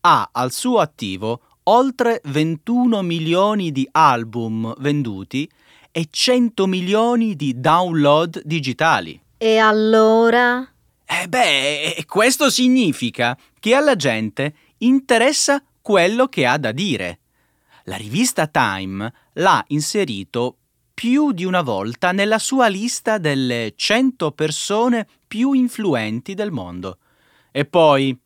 Ha 0.00 0.28
al 0.32 0.52
suo 0.52 0.80
attivo 0.80 1.40
oltre 1.64 2.20
21 2.24 3.02
milioni 3.02 3.72
di 3.72 3.88
album 3.92 4.74
venduti 4.78 5.48
e 5.90 6.08
100 6.10 6.66
milioni 6.66 7.36
di 7.36 7.60
download 7.60 8.42
digitali. 8.44 9.20
E 9.38 9.58
allora? 9.58 10.68
Eh 11.06 11.28
beh, 11.28 12.04
questo 12.06 12.50
significa 12.50 13.38
che 13.60 13.74
alla 13.74 13.94
gente 13.94 14.54
interessa 14.78 15.62
quello 15.80 16.26
che 16.26 16.46
ha 16.46 16.58
da 16.58 16.72
dire. 16.72 17.20
La 17.84 17.96
rivista 17.96 18.46
Time 18.46 19.12
l'ha 19.34 19.62
inserito 19.68 20.56
più 20.94 21.32
di 21.32 21.44
una 21.44 21.60
volta 21.60 22.12
nella 22.12 22.38
sua 22.38 22.68
lista 22.68 23.18
delle 23.18 23.74
100 23.76 24.30
persone 24.32 25.06
più 25.26 25.52
influenti 25.52 26.34
del 26.34 26.50
mondo. 26.50 26.98
E 27.50 27.64
poi 27.66 28.18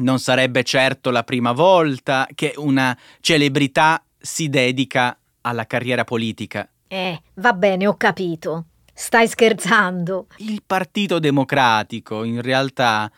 non 0.00 0.18
sarebbe 0.18 0.62
certo 0.62 1.10
la 1.10 1.22
prima 1.22 1.52
volta 1.52 2.26
che 2.34 2.52
una 2.56 2.96
celebrità 3.20 4.02
si 4.18 4.48
dedica 4.48 5.16
alla 5.42 5.66
carriera 5.66 6.04
politica. 6.04 6.68
Eh, 6.88 7.22
va 7.34 7.52
bene, 7.52 7.86
ho 7.86 7.96
capito. 7.96 8.64
Stai 8.92 9.28
scherzando. 9.28 10.26
Il 10.38 10.62
Partito 10.66 11.18
Democratico, 11.18 12.24
in 12.24 12.42
realtà, 12.42 13.10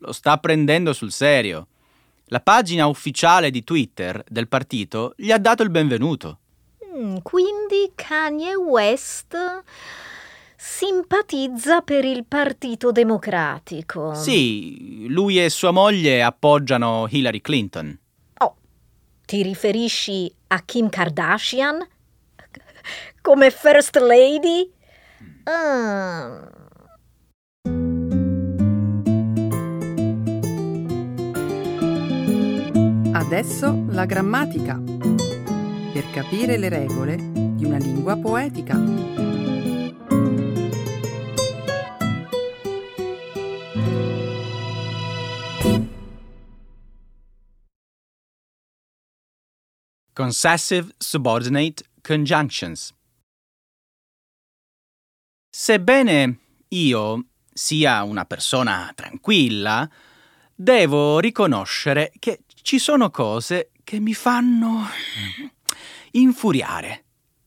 lo 0.00 0.12
sta 0.12 0.38
prendendo 0.38 0.92
sul 0.92 1.12
serio. 1.12 1.66
La 2.26 2.40
pagina 2.40 2.86
ufficiale 2.86 3.50
di 3.50 3.62
Twitter 3.62 4.22
del 4.28 4.48
partito 4.48 5.14
gli 5.16 5.30
ha 5.30 5.38
dato 5.38 5.62
il 5.62 5.70
benvenuto. 5.70 6.38
Mm, 6.96 7.18
quindi 7.22 7.92
Kanye 7.94 8.56
West 8.56 9.36
simpatizza 10.56 11.82
per 11.82 12.04
il 12.04 12.24
Partito 12.26 12.90
Democratico. 12.90 14.14
Sì, 14.14 15.06
lui 15.08 15.42
e 15.42 15.50
sua 15.50 15.70
moglie 15.70 16.22
appoggiano 16.22 17.06
Hillary 17.08 17.40
Clinton. 17.40 17.98
Oh, 18.38 18.56
ti 19.24 19.42
riferisci 19.42 20.32
a 20.48 20.60
Kim 20.60 20.88
Kardashian? 20.88 21.86
Come 23.20 23.50
First 23.50 23.96
Lady? 23.96 24.72
Ah. 25.44 26.50
Adesso 33.12 33.86
la 33.88 34.04
grammatica. 34.04 34.80
Per 35.92 36.10
capire 36.12 36.56
le 36.58 36.68
regole 36.68 37.16
di 37.16 37.64
una 37.64 37.78
lingua 37.78 38.16
poetica. 38.16 39.35
Concessive 50.16 50.94
Subordinate 50.96 51.84
Conjunctions. 52.00 52.90
Sebbene 55.50 56.38
io 56.68 57.24
sia 57.52 58.02
una 58.02 58.24
persona 58.24 58.90
tranquilla, 58.94 59.86
devo 60.54 61.18
riconoscere 61.18 62.12
che 62.18 62.44
ci 62.62 62.78
sono 62.78 63.10
cose 63.10 63.72
che 63.84 64.00
mi 64.00 64.14
fanno 64.14 64.86
infuriare. 66.12 67.04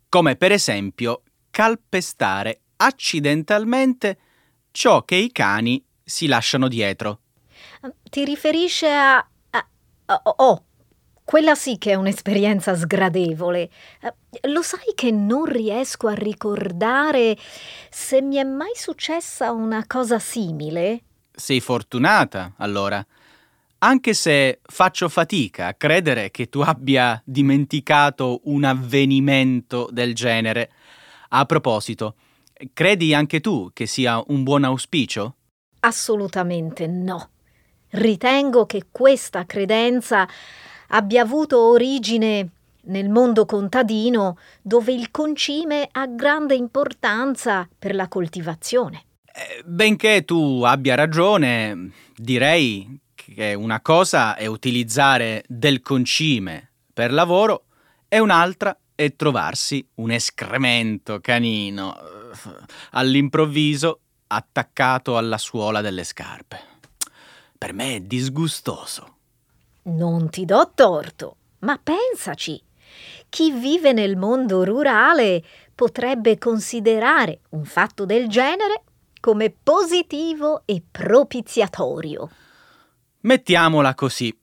come 0.08 0.36
per 0.36 0.52
esempio 0.52 1.24
calpestare 1.50 2.62
accidentalmente 2.76 4.20
ciò 4.70 5.04
che 5.06 5.16
i 5.16 5.32
cani 5.32 5.84
si 6.04 6.28
lasciano 6.28 6.68
dietro. 6.68 7.22
Ti 8.04 8.24
riferisce 8.26 8.92
a... 8.92 9.18
a, 9.50 10.22
oh, 10.24 10.66
quella 11.30 11.54
sì 11.54 11.78
che 11.78 11.92
è 11.92 11.94
un'esperienza 11.94 12.76
sgradevole. 12.76 13.70
Lo 14.48 14.64
sai 14.64 14.94
che 14.96 15.12
non 15.12 15.46
riesco 15.46 16.08
a 16.08 16.16
ricordare 16.16 17.38
se 17.92 18.20
mi 18.20 18.38
è 18.38 18.44
mai 18.44 18.72
successa 18.74 19.52
una 19.52 19.86
cosa 19.86 20.18
simile? 20.18 21.04
Sei 21.32 21.60
fortunata, 21.60 22.54
allora. 22.58 23.06
Anche 23.78 24.16
se 24.16 24.62
faccio 24.64 25.08
fatica 25.08 25.68
a 25.68 25.76
credere 25.76 26.32
che 26.32 26.50
tu 26.50 26.62
abbia 26.62 27.22
dimenticato 27.24 28.42
un 28.46 28.64
avvenimento 28.64 29.88
del 29.92 30.16
genere. 30.16 30.72
A 31.30 31.46
proposito, 31.46 32.16
credi 32.74 33.14
anche 33.14 33.40
tu 33.40 33.70
che 33.72 33.86
sia 33.86 34.20
un 34.30 34.42
buon 34.42 34.64
auspicio? 34.64 35.36
Assolutamente 35.82 36.88
no. 36.88 37.30
Ritengo 37.90 38.66
che 38.66 38.88
questa 38.92 39.46
credenza 39.46 40.28
abbia 40.90 41.24
avuto 41.24 41.60
origine 41.60 42.50
nel 42.84 43.10
mondo 43.10 43.46
contadino 43.46 44.38
dove 44.62 44.94
il 44.94 45.12
concime 45.12 45.88
ha 45.92 46.08
grande 46.08 46.56
importanza 46.56 47.68
per 47.78 47.96
la 47.96 48.08
coltivazione. 48.08 49.06
Eh, 49.26 49.64
benché 49.64 50.26
tu 50.26 50.64
abbia 50.66 50.96
ragione, 50.96 51.92
direi 52.16 53.00
che 53.14 53.54
una 53.54 53.82
cosa 53.82 54.36
è 54.36 54.46
utilizzare 54.46 55.44
del 55.48 55.82
concime 55.82 56.72
per 56.94 57.14
lavoro 57.14 57.66
e 58.08 58.20
un'altra 58.20 58.76
è 58.96 59.16
trovarsi 59.16 59.86
un 59.96 60.12
escremento 60.12 61.20
canino 61.22 61.96
eh, 61.96 62.50
all'improvviso 62.92 64.00
attaccato 64.28 65.16
alla 65.18 65.38
suola 65.38 65.82
delle 65.82 66.04
scarpe. 66.04 66.60
Per 67.58 67.74
me 67.74 67.96
è 67.96 68.00
disgustoso. 68.02 69.19
Non 69.90 70.30
ti 70.30 70.46
do 70.46 70.72
torto, 70.76 71.38
ma 71.60 71.80
pensaci. 71.82 72.62
Chi 73.28 73.52
vive 73.52 73.92
nel 73.92 74.18
mondo 74.18 74.64
rurale 74.64 75.44
potrebbe 75.74 76.38
considerare 76.38 77.42
un 77.50 77.66
fatto 77.66 78.06
del 78.06 78.28
genere 78.28 78.84
come 79.20 79.50
positivo 79.52 80.62
e 80.66 80.84
propiziatorio. 80.90 82.30
Mettiamola 83.22 83.96
così. 83.96 84.38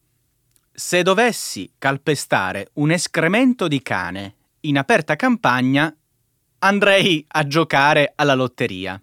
Se 0.72 1.02
dovessi 1.02 1.72
calpestare 1.78 2.70
un 2.74 2.90
escremento 2.90 3.68
di 3.68 3.80
cane 3.82 4.34
in 4.60 4.76
aperta 4.76 5.14
campagna, 5.14 5.94
andrei 6.58 7.24
a 7.28 7.46
giocare 7.46 8.12
alla 8.16 8.34
lotteria. 8.34 9.00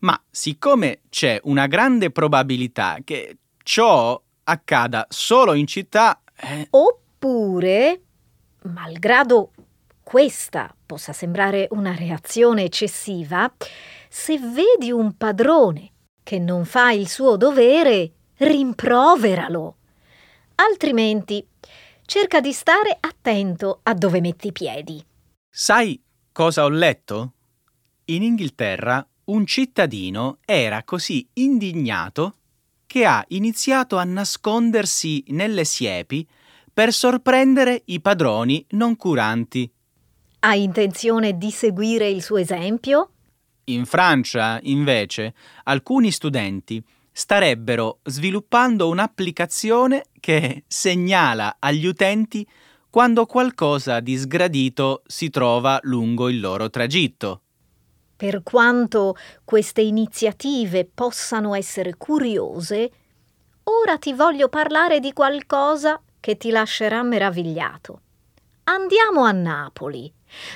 Ma 0.00 0.20
siccome 0.30 1.00
c'è 1.10 1.40
una 1.44 1.66
grande 1.66 2.10
probabilità 2.10 2.98
che 3.04 3.36
ciò 3.62 4.20
accada 4.44 5.06
solo 5.08 5.54
in 5.54 5.66
città... 5.66 6.20
Eh... 6.34 6.66
Oppure, 6.70 8.00
malgrado 8.62 9.52
questa 10.02 10.74
possa 10.84 11.12
sembrare 11.12 11.68
una 11.70 11.94
reazione 11.94 12.64
eccessiva, 12.64 13.52
se 14.08 14.38
vedi 14.38 14.90
un 14.90 15.16
padrone 15.16 15.90
che 16.22 16.38
non 16.38 16.64
fa 16.64 16.92
il 16.92 17.08
suo 17.08 17.36
dovere, 17.36 18.12
rimproveralo. 18.36 19.76
Altrimenti, 20.56 21.46
cerca 22.04 22.40
di 22.40 22.52
stare 22.52 22.96
attento 23.00 23.80
a 23.82 23.94
dove 23.94 24.20
metti 24.20 24.48
i 24.48 24.52
piedi. 24.52 25.04
Sai 25.48 26.00
cosa 26.30 26.64
ho 26.64 26.68
letto? 26.68 27.32
In 28.06 28.22
Inghilterra 28.22 29.06
un 29.24 29.46
cittadino 29.46 30.38
era 30.44 30.82
così 30.82 31.26
indignato 31.34 32.36
che 32.92 33.06
ha 33.06 33.24
iniziato 33.28 33.96
a 33.96 34.04
nascondersi 34.04 35.24
nelle 35.28 35.64
siepi 35.64 36.28
per 36.70 36.92
sorprendere 36.92 37.80
i 37.86 38.02
padroni 38.02 38.66
non 38.72 38.96
curanti. 38.96 39.72
Hai 40.40 40.62
intenzione 40.62 41.38
di 41.38 41.50
seguire 41.50 42.06
il 42.10 42.22
suo 42.22 42.36
esempio? 42.36 43.12
In 43.64 43.86
Francia, 43.86 44.60
invece, 44.64 45.32
alcuni 45.64 46.10
studenti 46.10 46.84
starebbero 47.10 48.00
sviluppando 48.02 48.90
un'applicazione 48.90 50.04
che 50.20 50.64
segnala 50.66 51.56
agli 51.60 51.86
utenti 51.86 52.46
quando 52.90 53.24
qualcosa 53.24 54.00
di 54.00 54.18
sgradito 54.18 55.02
si 55.06 55.30
trova 55.30 55.78
lungo 55.84 56.28
il 56.28 56.40
loro 56.40 56.68
tragitto. 56.68 57.40
Per 58.22 58.44
quanto 58.44 59.16
queste 59.44 59.80
iniziative 59.80 60.84
possano 60.84 61.56
essere 61.56 61.96
curiose, 61.96 62.92
ora 63.64 63.98
ti 63.98 64.12
voglio 64.12 64.48
parlare 64.48 65.00
di 65.00 65.12
qualcosa 65.12 66.00
che 66.20 66.36
ti 66.36 66.50
lascerà 66.50 67.02
meravigliato. 67.02 68.00
Andiamo 68.62 69.24
a 69.24 69.32
Napoli, 69.32 70.08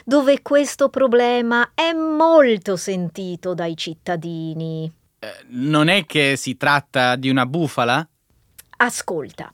dove 0.05 0.43
questo 0.43 0.91
problema 0.91 1.73
è 1.75 1.93
molto 1.93 2.77
sentito 2.77 3.53
dai 3.53 3.77
cittadini. 3.77 4.89
Eh, 5.19 5.29
non 5.49 5.89
è 5.89 6.07
che 6.07 6.37
si 6.37 6.57
tratta 6.57 7.17
di 7.17 7.29
una 7.29 7.47
bufala? 7.47 8.09
Ascolta, 8.77 9.53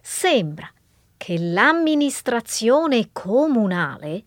sembra 0.00 0.72
che 1.18 1.38
l'amministrazione 1.38 3.10
comunale 3.12 4.24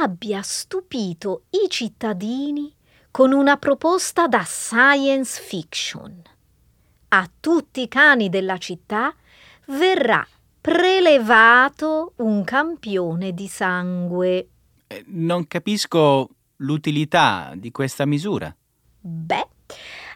abbia 0.00 0.42
stupito 0.42 1.44
i 1.50 1.68
cittadini 1.68 2.72
con 3.10 3.32
una 3.32 3.56
proposta 3.56 4.28
da 4.28 4.42
science 4.42 5.40
fiction. 5.40 6.22
A 7.08 7.30
tutti 7.40 7.82
i 7.82 7.88
cani 7.88 8.28
della 8.28 8.58
città 8.58 9.14
verrà 9.66 10.26
prelevato 10.60 12.12
un 12.16 12.44
campione 12.44 13.32
di 13.32 13.48
sangue. 13.48 14.48
Eh, 14.86 15.04
non 15.06 15.46
capisco 15.46 16.28
l'utilità 16.56 17.52
di 17.56 17.70
questa 17.70 18.04
misura. 18.04 18.54
Beh, 19.00 19.48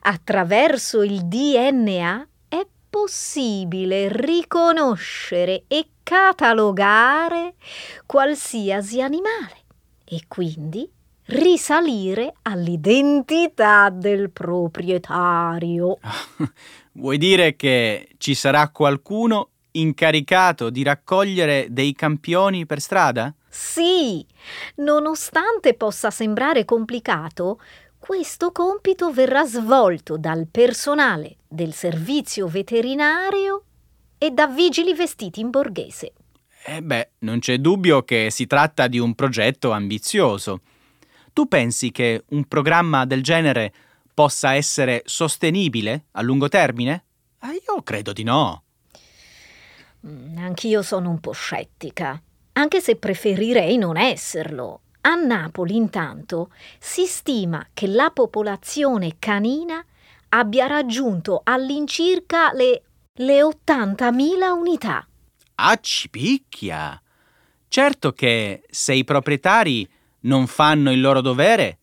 attraverso 0.03 1.03
il 1.03 1.25
DNA 1.25 2.29
è 2.49 2.67
possibile 2.91 4.09
riconoscere 4.13 5.65
e 5.67 5.87
catalogare 6.03 7.55
qualsiasi 8.05 9.01
animale 9.01 9.62
e 10.13 10.25
quindi 10.29 10.87
risalire 11.27 12.35
all'identità 12.43 13.89
del 13.89 14.31
proprietario. 14.31 15.99
Vuoi 16.93 17.17
dire 17.17 17.57
che 17.57 18.11
ci 18.19 18.35
sarà 18.35 18.69
qualcuno 18.69 19.49
incaricato 19.73 20.69
di 20.69 20.83
raccogliere 20.83 21.69
dei 21.71 21.95
campioni 21.95 22.67
per 22.67 22.81
strada? 22.81 23.35
Sì, 23.49 24.25
nonostante 24.77 25.73
possa 25.73 26.11
sembrare 26.11 26.67
complicato, 26.67 27.59
questo 27.99 28.53
compito 28.53 29.11
verrà 29.13 29.47
svolto 29.47 30.19
dal 30.19 30.47
personale 30.51 31.37
del 31.49 31.73
servizio 31.73 32.49
veterinario 32.49 33.65
e 34.19 34.31
da 34.31 34.47
vigili 34.47 34.93
vestiti 34.93 35.41
in 35.41 35.49
borghese. 35.49 36.13
Eh 36.65 36.83
beh, 36.83 37.11
non 37.21 37.41
c'è 37.41 37.59
dubbio 37.59 38.03
che 38.03 38.31
si 38.31 38.47
tratta 38.47 38.87
di 38.87 38.99
un 38.99 39.15
progetto 39.15 39.73
ambizioso. 39.73 40.61
Tu 41.33 41.49
pensi 41.49 41.91
che 41.91 42.25
un 42.29 42.45
programma 42.47 43.05
del 43.05 43.23
genere 43.23 43.73
possa 44.15 44.55
essere 44.55 45.03
sostenibile 45.05 46.05
a 46.13 46.23
lungo 46.23 46.49
termine? 46.49 47.05
Eh, 47.43 47.63
io 47.67 47.83
credo 47.83 48.13
di 48.13 48.23
no. 48.23 48.63
Mm, 50.07 50.39
anch'io 50.39 50.83
sono 50.83 51.11
un 51.11 51.21
po' 51.21 51.33
scettica, 51.33 52.21
anche 52.53 52.81
se 52.81 52.97
preferirei 52.97 53.77
non 53.77 53.97
esserlo. 53.97 54.81
A 55.03 55.15
Napoli, 55.15 55.75
intanto, 55.75 56.53
si 56.79 57.07
stima 57.07 57.67
che 57.75 57.89
la 57.89 58.11
popolazione 58.11 59.17
canina 59.19 59.85
abbia 60.29 60.67
raggiunto 60.67 61.41
all'incirca 61.43 62.53
le, 62.53 62.83
le 63.15 63.43
80.000 63.43 64.51
unità. 64.51 65.07
Ah, 65.65 65.79
ci 65.81 66.11
picchia! 66.11 67.01
Certo 67.69 68.13
che 68.13 68.65
se 68.69 68.95
i 68.95 69.05
proprietari 69.05 69.89
non 70.23 70.49
fanno 70.49 70.91
il 70.91 71.01
loro 71.01 71.21
dovere, 71.21 71.79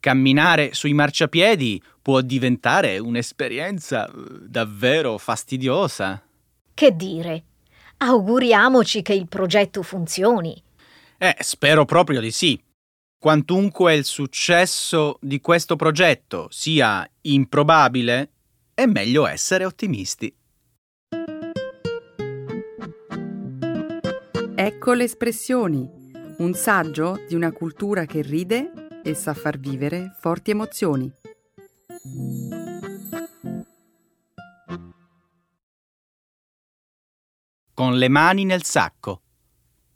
camminare 0.00 0.72
sui 0.72 0.94
marciapiedi 0.94 1.82
può 2.00 2.22
diventare 2.22 2.98
un'esperienza 2.98 4.06
eh, 4.06 4.12
davvero 4.48 5.18
fastidiosa. 5.18 6.22
Che 6.72 6.96
dire? 6.96 7.44
Auguriamoci 7.98 9.02
che 9.02 9.12
il 9.12 9.28
progetto 9.28 9.82
funzioni. 9.82 10.60
Eh, 11.18 11.36
spero 11.40 11.84
proprio 11.84 12.20
di 12.20 12.30
sì. 12.30 12.58
Quantunque 13.18 13.96
il 13.96 14.06
successo 14.06 15.18
di 15.20 15.42
questo 15.42 15.76
progetto 15.76 16.48
sia 16.50 17.06
improbabile, 17.20 18.30
è 18.72 18.86
meglio 18.86 19.26
essere 19.26 19.66
ottimisti. 19.66 20.34
Ecco 24.62 24.92
le 24.92 25.04
espressioni. 25.04 25.88
Un 26.36 26.52
saggio 26.52 27.24
di 27.26 27.34
una 27.34 27.50
cultura 27.50 28.04
che 28.04 28.20
ride 28.20 29.00
e 29.02 29.14
sa 29.14 29.32
far 29.32 29.58
vivere 29.58 30.14
forti 30.18 30.50
emozioni. 30.50 31.10
Con 37.72 37.96
le 37.96 38.08
mani 38.08 38.44
nel 38.44 38.62
sacco. 38.62 39.22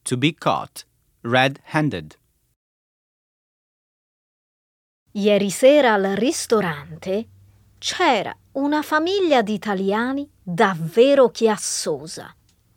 To 0.00 0.16
be 0.16 0.32
caught 0.32 0.86
red-handed. 1.20 2.18
Ieri 5.10 5.50
sera 5.50 5.92
al 5.92 6.16
ristorante 6.16 7.28
c'era 7.76 8.34
una 8.52 8.80
famiglia 8.80 9.42
di 9.42 9.52
italiani 9.52 10.26
davvero 10.42 11.28
chiassosa. 11.28 12.34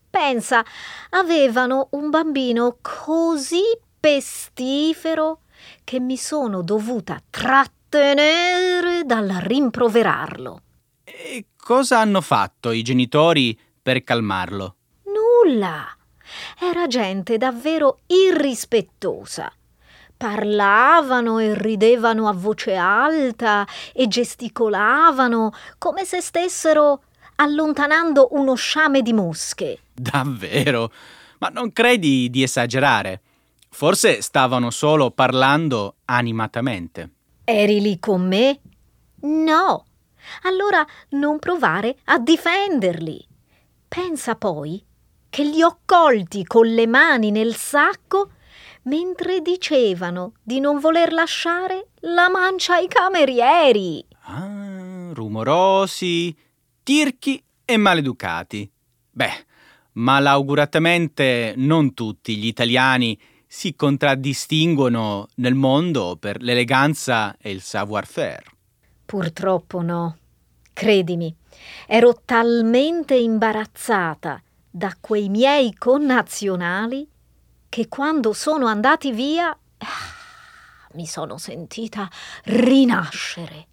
Pensa, 0.09 0.65
avevano 1.11 1.87
un 1.91 2.09
bambino 2.09 2.77
così 2.81 3.63
pestifero 3.99 5.41
che 5.83 5.99
mi 5.99 6.17
sono 6.17 6.61
dovuta 6.61 7.21
trattenere 7.29 9.03
dal 9.05 9.27
rimproverarlo. 9.27 10.61
E 11.03 11.45
cosa 11.57 11.99
hanno 11.99 12.21
fatto 12.21 12.71
i 12.71 12.81
genitori 12.81 13.57
per 13.81 14.03
calmarlo? 14.03 14.75
Nulla. 15.03 15.85
Era 16.59 16.87
gente 16.87 17.37
davvero 17.37 17.99
irrispettosa. 18.07 19.51
Parlavano 20.15 21.39
e 21.39 21.53
ridevano 21.53 22.27
a 22.27 22.33
voce 22.33 22.75
alta 22.75 23.65
e 23.93 24.07
gesticolavano 24.07 25.51
come 25.77 26.05
se 26.05 26.21
stessero 26.21 27.03
allontanando 27.35 28.29
uno 28.31 28.55
sciame 28.55 29.01
di 29.01 29.13
mosche. 29.13 29.79
Davvero? 29.99 30.91
Ma 31.39 31.49
non 31.49 31.73
credi 31.73 32.29
di 32.29 32.43
esagerare? 32.43 33.21
Forse 33.69 34.21
stavano 34.21 34.69
solo 34.69 35.11
parlando 35.11 35.95
animatamente. 36.05 37.11
Eri 37.43 37.81
lì 37.81 37.99
con 37.99 38.27
me? 38.27 38.61
No. 39.21 39.85
Allora 40.43 40.85
non 41.09 41.39
provare 41.39 41.97
a 42.05 42.19
difenderli. 42.19 43.25
Pensa 43.87 44.35
poi 44.35 44.83
che 45.29 45.43
li 45.43 45.63
ho 45.63 45.79
colti 45.85 46.45
con 46.45 46.67
le 46.67 46.85
mani 46.85 47.31
nel 47.31 47.55
sacco 47.55 48.31
mentre 48.83 49.41
dicevano 49.41 50.33
di 50.43 50.59
non 50.59 50.79
voler 50.79 51.11
lasciare 51.11 51.87
la 52.01 52.29
mancia 52.29 52.75
ai 52.75 52.87
camerieri. 52.87 54.05
Ah, 54.23 55.11
rumorosi, 55.13 56.35
tirchi 56.83 57.43
e 57.65 57.77
maleducati. 57.77 58.69
Beh, 59.11 59.45
malauguratamente 59.97 61.53
non 61.57 61.93
tutti 61.93 62.37
gli 62.37 62.45
italiani 62.45 63.19
si 63.47 63.75
contraddistinguono 63.75 65.27
nel 65.35 65.55
mondo 65.55 66.17
per 66.19 66.41
l'eleganza 66.41 67.35
e 67.37 67.51
il 67.51 67.61
savoir-faire. 67.61 68.43
Purtroppo 69.05 69.81
no. 69.81 70.17
Credimi, 70.73 71.33
ero 71.87 72.21
talmente 72.23 73.15
imbarazzata 73.15 74.41
da 74.69 74.95
quei 74.99 75.29
miei 75.29 75.73
connazionali 75.73 77.09
che 77.67 77.87
quando 77.87 78.33
sono 78.33 78.67
andati 78.67 79.11
via 79.11 79.49
ah, 79.49 79.87
mi 80.93 81.07
sono 81.07 81.39
sentita 81.39 82.07
rinascere. 82.43 83.67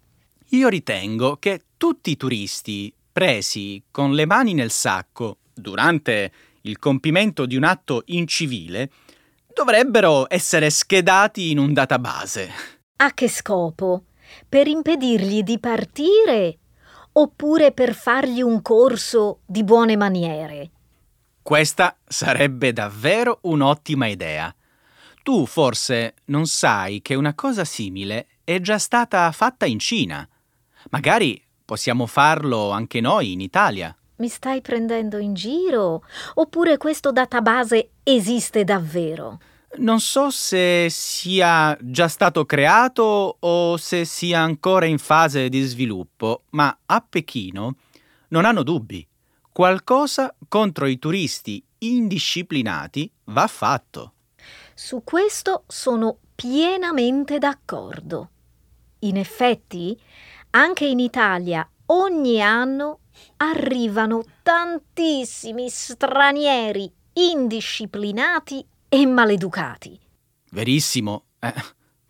Io 0.49 0.67
ritengo 0.67 1.37
che 1.37 1.61
tutti 1.77 2.11
i 2.11 2.17
turisti 2.17 2.91
presi 3.11 3.83
con 3.91 4.13
le 4.13 4.25
mani 4.25 4.53
nel 4.53 4.71
sacco 4.71 5.37
durante 5.55 6.31
il 6.61 6.77
compimento 6.77 7.45
di 7.45 7.55
un 7.55 7.63
atto 7.63 8.03
incivile 8.07 8.91
dovrebbero 9.53 10.25
essere 10.29 10.69
schedati 10.69 11.49
in 11.51 11.57
un 11.57 11.73
database. 11.73 12.49
A 12.97 13.13
che 13.13 13.29
scopo? 13.29 14.03
Per 14.47 14.67
impedirgli 14.67 15.43
di 15.43 15.59
partire 15.59 16.57
oppure 17.13 17.71
per 17.71 17.93
fargli 17.93 18.41
un 18.41 18.61
corso 18.61 19.39
di 19.45 19.63
buone 19.63 19.95
maniere? 19.95 20.71
Questa 21.41 21.95
sarebbe 22.05 22.73
davvero 22.73 23.39
un'ottima 23.43 24.07
idea. 24.07 24.53
Tu 25.23 25.45
forse 25.45 26.15
non 26.25 26.47
sai 26.47 27.01
che 27.01 27.15
una 27.15 27.33
cosa 27.33 27.63
simile 27.63 28.27
è 28.43 28.59
già 28.59 28.77
stata 28.77 29.31
fatta 29.31 29.65
in 29.65 29.79
Cina. 29.79 30.27
Magari 30.89 31.41
possiamo 31.63 32.05
farlo 32.05 32.71
anche 32.71 32.99
noi 32.99 33.31
in 33.31 33.41
Italia. 33.41 33.95
Mi 34.17 34.29
stai 34.29 34.61
prendendo 34.61 35.17
in 35.17 35.33
giro? 35.33 36.03
Oppure 36.35 36.77
questo 36.77 37.11
database 37.11 37.89
esiste 38.03 38.63
davvero? 38.63 39.39
Non 39.77 39.99
so 39.99 40.29
se 40.29 40.87
sia 40.89 41.77
già 41.81 42.07
stato 42.07 42.45
creato 42.45 43.37
o 43.37 43.75
se 43.75 44.05
sia 44.05 44.39
ancora 44.39 44.85
in 44.85 44.99
fase 44.99 45.49
di 45.49 45.61
sviluppo, 45.63 46.43
ma 46.51 46.77
a 46.85 47.05
Pechino 47.07 47.75
non 48.29 48.45
hanno 48.45 48.63
dubbi. 48.63 49.05
Qualcosa 49.51 50.33
contro 50.47 50.85
i 50.85 50.97
turisti 50.97 51.61
indisciplinati 51.79 53.11
va 53.25 53.47
fatto. 53.47 54.13
Su 54.73 55.03
questo 55.03 55.65
sono 55.67 56.19
pienamente 56.35 57.37
d'accordo. 57.37 58.29
In 58.99 59.17
effetti, 59.17 59.99
anche 60.51 60.85
in 60.85 60.99
Italia 60.99 61.67
ogni 61.87 62.41
anno 62.41 62.99
arrivano 63.37 64.23
tantissimi 64.43 65.69
stranieri 65.69 66.91
indisciplinati 67.13 68.65
e 68.89 69.05
maleducati. 69.05 69.99
Verissimo. 70.51 71.25
Eh, 71.39 71.53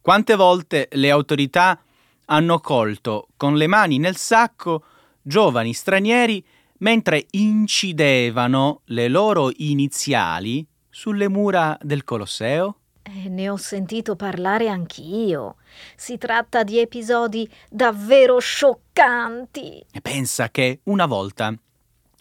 quante 0.01 0.35
volte 0.35 0.87
le 0.91 1.09
autorità 1.09 1.79
hanno 2.25 2.59
colto 2.59 3.29
con 3.37 3.55
le 3.55 3.67
mani 3.67 3.97
nel 3.97 4.15
sacco 4.15 4.83
giovani 5.21 5.73
stranieri 5.73 6.45
mentre 6.79 7.25
incidevano 7.31 8.81
le 8.85 9.07
loro 9.07 9.51
iniziali 9.55 10.65
sulle 10.89 11.27
mura 11.27 11.77
del 11.81 12.03
Colosseo? 12.03 12.79
Eh, 13.07 13.29
ne 13.29 13.49
ho 13.49 13.55
sentito 13.55 14.15
parlare 14.15 14.67
anch'io. 14.67 15.57
Si 15.95 16.17
tratta 16.17 16.63
di 16.63 16.79
episodi 16.79 17.47
davvero 17.69 18.39
scioccanti. 18.39 19.85
Pensa 20.01 20.49
che 20.49 20.79
una 20.85 21.05
volta 21.05 21.53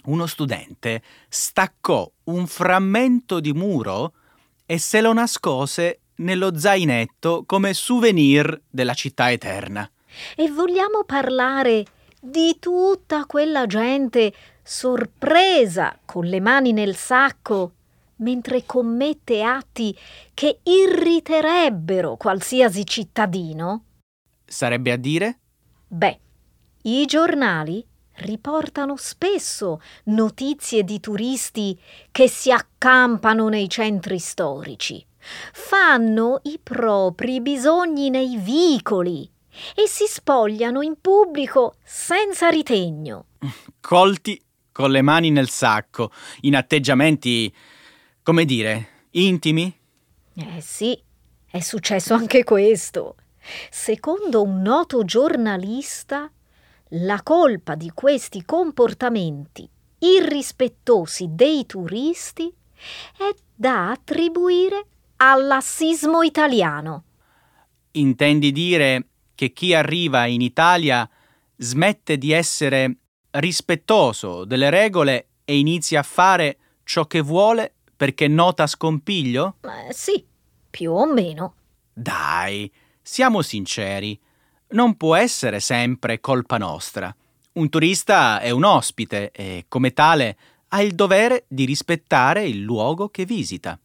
uno 0.04 0.26
studente 0.26 1.02
staccò 1.26 2.10
un 2.24 2.46
frammento 2.46 3.40
di 3.40 3.54
muro 3.54 4.12
e 4.66 4.78
se 4.78 5.00
lo 5.00 5.14
nascose 5.14 6.00
nello 6.16 6.58
zainetto 6.58 7.44
come 7.46 7.72
souvenir 7.72 8.60
della 8.68 8.94
città 8.94 9.32
eterna. 9.32 9.90
E 10.36 10.50
vogliamo 10.50 11.04
parlare 11.04 11.84
di 12.20 12.58
tutta 12.60 13.24
quella 13.24 13.66
gente 13.66 14.32
sorpresa 14.62 15.98
con 16.04 16.26
le 16.26 16.40
mani 16.40 16.72
nel 16.72 16.94
sacco 16.94 17.72
mentre 18.16 18.64
commette 18.64 19.42
atti 19.42 19.96
che 20.32 20.60
irriterebbero 20.62 22.16
qualsiasi 22.16 22.86
cittadino? 22.86 23.84
Sarebbe 24.44 24.92
a 24.92 24.96
dire? 24.96 25.38
Beh, 25.86 26.18
i 26.82 27.04
giornali 27.06 27.84
riportano 28.16 28.96
spesso 28.96 29.80
notizie 30.04 30.84
di 30.84 31.00
turisti 31.00 31.78
che 32.12 32.28
si 32.28 32.52
accampano 32.52 33.48
nei 33.48 33.68
centri 33.68 34.18
storici, 34.18 35.04
fanno 35.52 36.40
i 36.44 36.60
propri 36.62 37.40
bisogni 37.40 38.10
nei 38.10 38.36
vicoli 38.36 39.28
e 39.74 39.86
si 39.86 40.04
spogliano 40.06 40.82
in 40.82 41.00
pubblico 41.00 41.76
senza 41.84 42.48
ritegno. 42.48 43.26
Colti 43.80 44.40
con 44.72 44.90
le 44.90 45.02
mani 45.02 45.30
nel 45.30 45.48
sacco, 45.48 46.10
in 46.40 46.56
atteggiamenti, 46.56 47.54
come 48.24 48.46
dire, 48.46 48.88
intimi? 49.10 49.72
Eh 50.34 50.60
sì, 50.62 50.98
è 51.46 51.60
successo 51.60 52.14
anche 52.14 52.42
questo. 52.42 53.16
Secondo 53.70 54.42
un 54.42 54.62
noto 54.62 55.04
giornalista, 55.04 56.32
la 57.00 57.20
colpa 57.22 57.74
di 57.74 57.90
questi 57.92 58.42
comportamenti 58.46 59.68
irrispettosi 59.98 61.26
dei 61.32 61.66
turisti 61.66 62.50
è 63.18 63.34
da 63.54 63.90
attribuire 63.90 64.86
al 65.16 65.46
lassismo 65.46 66.22
italiano. 66.22 67.04
Intendi 67.92 68.52
dire 68.52 69.06
che 69.34 69.52
chi 69.52 69.74
arriva 69.74 70.24
in 70.24 70.40
Italia 70.40 71.06
smette 71.56 72.16
di 72.16 72.32
essere 72.32 72.96
rispettoso 73.32 74.46
delle 74.46 74.70
regole 74.70 75.26
e 75.44 75.58
inizia 75.58 76.00
a 76.00 76.04
fare 76.04 76.56
ciò 76.84 77.06
che 77.06 77.20
vuole 77.20 77.73
perché 77.96 78.28
nota 78.28 78.66
scompiglio? 78.66 79.56
Eh, 79.62 79.92
sì, 79.92 80.24
più 80.70 80.92
o 80.92 81.06
meno. 81.12 81.54
Dai, 81.92 82.70
siamo 83.00 83.42
sinceri. 83.42 84.18
Non 84.68 84.96
può 84.96 85.14
essere 85.14 85.60
sempre 85.60 86.20
colpa 86.20 86.58
nostra. 86.58 87.14
Un 87.52 87.68
turista 87.68 88.40
è 88.40 88.50
un 88.50 88.64
ospite 88.64 89.30
e, 89.30 89.66
come 89.68 89.92
tale, 89.92 90.36
ha 90.68 90.82
il 90.82 90.94
dovere 90.94 91.44
di 91.46 91.64
rispettare 91.64 92.44
il 92.44 92.60
luogo 92.60 93.08
che 93.08 93.24
visita. 93.24 93.78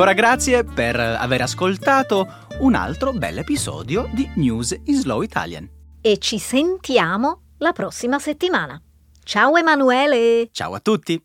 Ancora 0.00 0.18
grazie 0.18 0.64
per 0.64 0.98
aver 0.98 1.42
ascoltato 1.42 2.46
un 2.60 2.74
altro 2.74 3.12
bel 3.12 3.36
episodio 3.36 4.08
di 4.14 4.26
News 4.36 4.74
in 4.84 4.94
Slow 4.94 5.20
Italian. 5.20 5.68
E 6.00 6.16
ci 6.16 6.38
sentiamo 6.38 7.42
la 7.58 7.72
prossima 7.72 8.18
settimana. 8.18 8.80
Ciao 9.22 9.58
Emanuele! 9.58 10.48
Ciao 10.52 10.72
a 10.72 10.80
tutti! 10.80 11.22